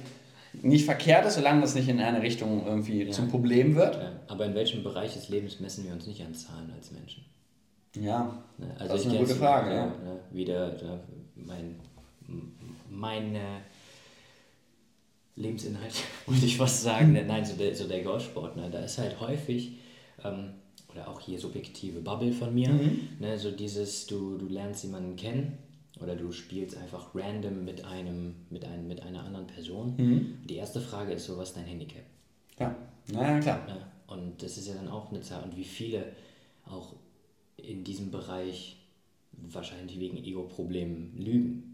nicht 0.62 0.84
verkehrt 0.84 1.24
ist, 1.26 1.34
solange 1.34 1.60
das 1.62 1.74
nicht 1.74 1.88
in 1.88 2.00
eine 2.00 2.22
Richtung 2.22 2.66
irgendwie 2.66 3.08
zum 3.10 3.28
Problem 3.28 3.74
wird. 3.76 3.94
Ja, 3.96 4.12
aber 4.26 4.46
in 4.46 4.54
welchem 4.54 4.82
Bereich 4.82 5.14
des 5.14 5.28
Lebens 5.28 5.60
messen 5.60 5.84
wir 5.84 5.92
uns 5.92 6.06
nicht 6.06 6.22
an 6.24 6.34
Zahlen 6.34 6.72
als 6.76 6.90
Menschen? 6.92 7.24
Ja, 7.96 8.42
Ne? 8.58 8.66
Das 8.78 9.00
ist 9.00 9.08
eine 9.08 9.18
gute 9.18 9.34
Frage, 9.34 9.74
ja. 9.74 9.86
Ne? 9.86 10.18
Wieder 10.32 10.76
mein, 11.34 11.76
mein 12.90 13.34
äh, 13.34 13.40
Lebensinhalt, 15.36 15.94
wollte 16.26 16.44
ich 16.46 16.56
fast 16.56 16.82
sagen. 16.82 17.12
Ne? 17.12 17.24
Nein, 17.24 17.44
so 17.44 17.54
der, 17.56 17.74
so 17.74 17.88
der 17.88 18.02
Golfsport, 18.02 18.56
ne? 18.56 18.68
da 18.70 18.80
ist 18.80 18.98
halt 18.98 19.18
häufig, 19.20 19.78
ähm, 20.24 20.50
oder 20.92 21.08
auch 21.08 21.20
hier 21.20 21.38
subjektive 21.38 22.00
Bubble 22.00 22.32
von 22.32 22.52
mir, 22.54 22.68
Mhm. 22.70 23.08
ne? 23.20 23.38
so 23.38 23.50
dieses, 23.50 24.06
du, 24.06 24.36
du 24.36 24.46
lernst 24.48 24.84
jemanden 24.84 25.16
kennen 25.16 25.58
oder 26.00 26.16
du 26.16 26.32
spielst 26.32 26.76
einfach 26.76 27.14
random 27.14 27.64
mit, 27.64 27.84
einem, 27.84 28.34
mit, 28.50 28.64
einem, 28.64 28.88
mit 28.88 29.02
einer 29.02 29.24
anderen 29.24 29.46
Person. 29.46 29.94
Mhm. 29.96 30.38
Die 30.46 30.56
erste 30.56 30.80
Frage 30.80 31.12
ist 31.12 31.26
so, 31.26 31.36
was 31.36 31.48
ist 31.48 31.56
dein 31.56 31.66
Handicap? 31.66 32.04
ja, 32.58 32.76
naja, 33.12 33.40
klar. 33.40 33.66
Ne? 33.66 33.86
Und 34.06 34.42
das 34.42 34.58
ist 34.58 34.68
ja 34.68 34.74
dann 34.74 34.88
auch 34.88 35.10
eine 35.10 35.20
Zahl. 35.20 35.42
Und 35.42 35.56
wie 35.56 35.64
viele 35.64 36.12
auch 36.66 36.94
in 37.56 37.84
diesem 37.84 38.10
Bereich 38.10 38.76
wahrscheinlich 39.32 39.98
wegen 39.98 40.16
Ego-Problemen 40.16 41.16
lügen. 41.16 41.69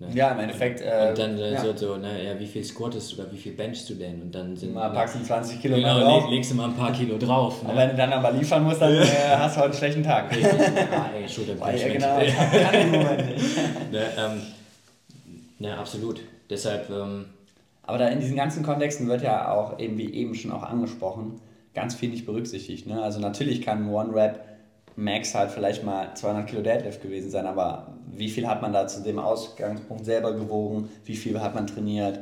Ne? 0.00 0.08
Ja, 0.14 0.30
im 0.30 0.38
Endeffekt. 0.38 0.80
Äh, 0.80 1.08
Und 1.10 1.18
dann 1.18 1.36
äh, 1.38 1.54
ja. 1.54 1.60
so, 1.60 1.76
so, 1.76 1.96
ne, 1.96 2.24
ja, 2.24 2.38
wie 2.38 2.46
viel 2.46 2.62
squattest 2.62 3.10
du 3.12 3.20
oder 3.20 3.32
wie 3.32 3.36
viel 3.36 3.52
benchst 3.52 3.90
du 3.90 3.94
denn? 3.94 4.22
Und 4.22 4.32
dann 4.32 4.56
sind 4.56 4.72
mal 4.72 4.90
packst 4.90 5.16
du 5.16 5.22
20 5.24 5.60
Kilo 5.60 5.74
genau, 5.74 5.98
drauf. 5.98 6.22
leg, 6.26 6.30
legst 6.36 6.52
du 6.52 6.54
mal 6.54 6.66
ein 6.66 6.74
paar 6.76 6.92
Kilo 6.92 7.18
drauf. 7.18 7.56
Aber 7.64 7.72
Ne? 7.72 7.78
wenn 7.80 7.90
du 7.90 7.96
dann 7.96 8.12
aber 8.12 8.30
liefern 8.30 8.62
musst, 8.62 8.80
dann 8.80 8.92
äh, 8.94 9.04
hast 9.38 9.56
du 9.56 9.60
heute 9.60 9.70
einen 9.70 9.78
schlechten 9.78 10.02
Tag. 10.04 10.30
Richtig. 10.30 10.52
ah, 10.92 11.10
ey, 11.16 11.28
Schulter 11.28 11.58
Weil, 11.58 11.78
ja, 11.80 11.88
genau, 11.88 12.16
ne, 13.90 14.02
ähm, 14.16 14.42
ne, 15.58 15.76
absolut. 15.76 16.20
Deshalb, 16.48 16.88
ähm, 16.90 17.26
Aber 17.82 17.98
da 17.98 18.06
in 18.08 18.20
diesen 18.20 18.36
ganzen 18.36 18.62
Kontexten 18.62 19.08
wird 19.08 19.22
ja 19.22 19.50
auch, 19.52 19.78
eben 19.80 19.98
wie 19.98 20.14
eben 20.14 20.34
schon 20.36 20.52
auch 20.52 20.62
angesprochen, 20.62 21.40
ganz 21.74 21.94
viel 21.96 22.10
nicht 22.10 22.24
berücksichtigt. 22.24 22.86
Ne? 22.86 23.02
Also 23.02 23.18
natürlich 23.18 23.62
kann 23.62 23.86
ein 23.88 23.92
One-Rap 23.92 24.44
Max 24.98 25.32
halt 25.32 25.52
vielleicht 25.52 25.84
mal 25.84 26.12
200 26.12 26.48
Kilo 26.48 26.60
Deadlift 26.60 27.00
gewesen 27.00 27.30
sein, 27.30 27.46
aber 27.46 27.94
wie 28.10 28.28
viel 28.28 28.48
hat 28.48 28.62
man 28.62 28.72
da 28.72 28.88
zu 28.88 29.00
dem 29.00 29.20
Ausgangspunkt 29.20 30.04
selber 30.04 30.32
gewogen? 30.32 30.88
Wie 31.04 31.14
viel 31.14 31.40
hat 31.40 31.54
man 31.54 31.68
trainiert? 31.68 32.18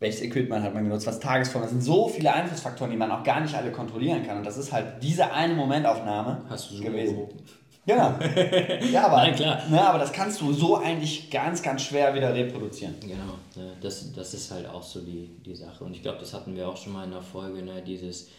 Welches 0.00 0.22
Equipment 0.22 0.64
hat 0.64 0.72
man 0.72 0.84
genutzt? 0.84 1.06
Was 1.06 1.20
Tagesform? 1.20 1.62
Das 1.62 1.72
sind 1.72 1.82
so 1.82 2.08
viele 2.08 2.32
Einflussfaktoren, 2.32 2.90
die 2.90 2.96
man 2.96 3.10
auch 3.10 3.22
gar 3.22 3.40
nicht 3.40 3.54
alle 3.54 3.70
kontrollieren 3.70 4.26
kann. 4.26 4.38
Und 4.38 4.46
das 4.46 4.56
ist 4.56 4.72
halt 4.72 5.02
diese 5.02 5.30
eine 5.30 5.54
Momentaufnahme 5.54 6.40
hast 6.48 6.70
du 6.70 6.76
so 6.76 6.84
gewesen. 6.84 7.16
gehoben. 7.16 7.38
Genau. 7.84 8.14
Ja, 8.90 9.06
aber, 9.06 9.16
Nein, 9.18 9.34
klar. 9.34 9.60
Ne, 9.68 9.86
aber 9.86 9.98
das 9.98 10.12
kannst 10.12 10.40
du 10.40 10.52
so 10.54 10.76
eigentlich 10.76 11.30
ganz, 11.30 11.62
ganz 11.62 11.82
schwer 11.82 12.14
wieder 12.14 12.34
reproduzieren. 12.34 12.94
Genau, 13.00 13.34
ne, 13.56 13.72
das, 13.82 14.10
das 14.14 14.32
ist 14.32 14.50
halt 14.50 14.66
auch 14.66 14.82
so 14.82 15.00
die, 15.00 15.28
die 15.44 15.54
Sache. 15.54 15.84
Und 15.84 15.92
ich 15.92 16.02
glaube, 16.02 16.18
das 16.18 16.32
hatten 16.32 16.56
wir 16.56 16.66
auch 16.66 16.78
schon 16.78 16.94
mal 16.94 17.04
in 17.04 17.10
der 17.10 17.20
Folge, 17.20 17.62
ne, 17.62 17.82
dieses 17.82 18.30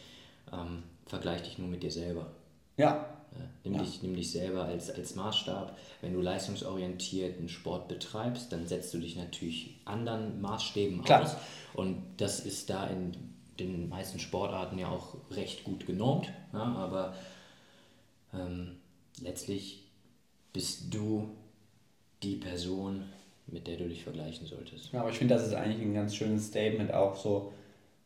ähm, 0.52 0.82
Vergleich 1.06 1.44
dich 1.44 1.60
nur 1.60 1.68
mit 1.68 1.84
dir 1.84 1.92
selber. 1.92 2.28
Ja? 2.78 3.19
Nimm, 3.64 3.76
Ja. 3.76 3.82
dich, 3.82 4.02
nimm 4.02 4.16
dich 4.16 4.32
selber 4.32 4.64
als, 4.66 4.90
als 4.90 5.16
Maßstab. 5.16 5.78
Wenn 6.02 6.14
du 6.14 6.22
leistungsorientierten 6.22 7.50
Sport 7.50 7.88
betreibst, 7.88 8.52
dann 8.52 8.68
setzt 8.68 8.94
du 8.94 8.98
dich 9.00 9.16
natürlich 9.16 9.76
anderen 9.86 10.42
Maßstäben 10.42 11.04
Klar. 11.04 11.24
aus. 11.24 11.36
Und 11.74 12.02
das 12.18 12.40
ist 12.40 12.70
da 12.70 12.88
in 12.88 13.12
den 13.60 13.90
meisten 13.90 14.20
Sportarten 14.20 14.78
ja 14.80 14.90
auch 14.90 15.16
recht 15.32 15.64
gut 15.64 15.86
genormt. 15.86 16.32
Ne? 16.54 16.62
Aber 16.62 17.14
ähm, 18.34 18.78
letztlich 19.22 19.84
bist 20.54 20.94
du 20.94 21.30
die 22.24 22.36
Person, 22.36 23.04
mit 23.48 23.68
der 23.68 23.78
du 23.78 23.88
dich 23.88 24.04
vergleichen 24.04 24.46
solltest. 24.48 24.92
Ja, 24.94 25.02
aber 25.02 25.10
ich 25.10 25.18
finde, 25.18 25.36
das 25.36 25.48
ist 25.48 25.54
eigentlich 25.54 25.82
ein 25.82 25.94
ganz 25.94 26.16
schönes 26.16 26.48
Statement 26.48 26.94
auch 26.94 27.16
so, 27.16 27.54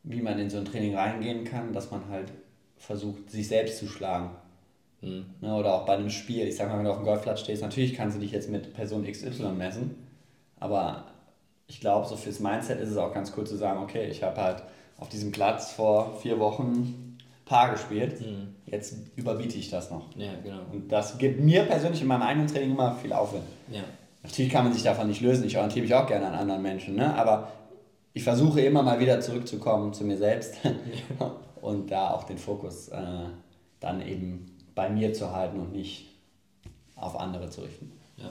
wie 0.04 0.22
man 0.22 0.40
in 0.40 0.50
so 0.50 0.58
ein 0.58 0.66
Training 0.66 0.96
reingehen 0.96 1.44
kann, 1.46 1.74
dass 1.74 1.92
man 1.92 2.08
halt 2.10 2.32
versucht, 2.78 3.30
sich 3.30 3.48
selbst 3.48 3.78
zu 3.78 3.88
schlagen. 3.88 4.36
Hm. 5.04 5.26
Ne, 5.42 5.56
oder 5.56 5.76
auch 5.76 5.86
bei 5.86 5.94
einem 5.94 6.10
Spiel. 6.10 6.48
Ich 6.48 6.56
sag 6.56 6.70
mal, 6.70 6.78
wenn 6.78 6.86
du 6.86 6.92
auf 6.92 6.98
dem 6.98 7.06
Golfplatz 7.06 7.42
stehst, 7.42 7.62
natürlich 7.62 7.94
kannst 7.94 8.16
du 8.16 8.22
dich 8.22 8.32
jetzt 8.32 8.50
mit 8.50 8.74
Person 8.74 9.06
XY 9.06 9.50
messen, 9.58 9.96
aber 10.60 11.06
ich 11.68 11.80
glaube, 11.82 12.08
so 12.08 12.16
fürs 12.16 12.40
Mindset 12.40 12.80
ist 12.80 12.90
es 12.90 12.98
auch 12.98 13.14
ganz 13.14 13.34
cool 13.38 13.46
zu 13.46 13.58
sagen, 13.58 13.82
okay, 13.82 14.08
ich 14.10 14.24
habe 14.24 14.42
halt 14.42 14.64
auf 14.98 15.10
diesem 15.10 15.32
Platz 15.32 15.74
vor 15.74 16.18
vier 16.22 16.40
Wochen 16.40 17.18
Paar 17.46 17.72
gespielt, 17.72 18.20
Hm. 18.22 18.56
jetzt 18.66 18.96
überbiete 19.18 19.58
ich 19.58 19.70
das 19.70 19.92
noch. 19.92 20.06
Ja, 20.16 20.32
genau. 20.42 20.62
Und 20.72 20.90
das 20.90 21.18
gibt 21.18 21.42
mir 21.42 21.64
persönlich 21.64 22.02
in 22.02 22.08
meinem 22.08 22.22
eigenen 22.22 22.48
Training 22.48 22.72
immer 22.72 22.96
viel 22.96 23.12
Aufwind. 23.12 23.44
Ja. 23.70 23.82
Natürlich 24.24 24.50
kann 24.52 24.64
man 24.64 24.74
sich 24.74 24.84
davon 24.84 25.08
nicht 25.08 25.20
lösen, 25.20 25.44
ich 25.46 25.58
orientiere 25.58 25.84
mich 25.84 25.94
auch 25.94 26.08
gerne 26.08 26.28
an 26.28 26.36
anderen 26.36 26.62
Menschen, 26.62 26.96
ne? 26.96 27.14
aber 27.14 27.50
ich 28.14 28.24
versuche 28.24 28.62
immer 28.62 28.82
mal 28.82 29.00
wieder 29.00 29.20
zurückzukommen 29.20 29.92
zu 29.94 30.06
mir 30.06 30.18
selbst 30.18 30.56
und 31.62 31.92
da 31.92 32.12
auch 32.12 32.24
den 32.24 32.38
Fokus 32.38 32.88
äh, 32.88 32.98
dann 33.82 34.02
eben 34.02 34.53
bei 34.76 34.90
mir 34.90 35.14
zu 35.14 35.32
halten 35.32 35.60
und 35.60 35.74
nicht 35.74 36.08
auf 36.96 37.20
andere 37.20 37.50
zu 37.50 37.62
richten. 37.62 37.92
Ja. 38.18 38.30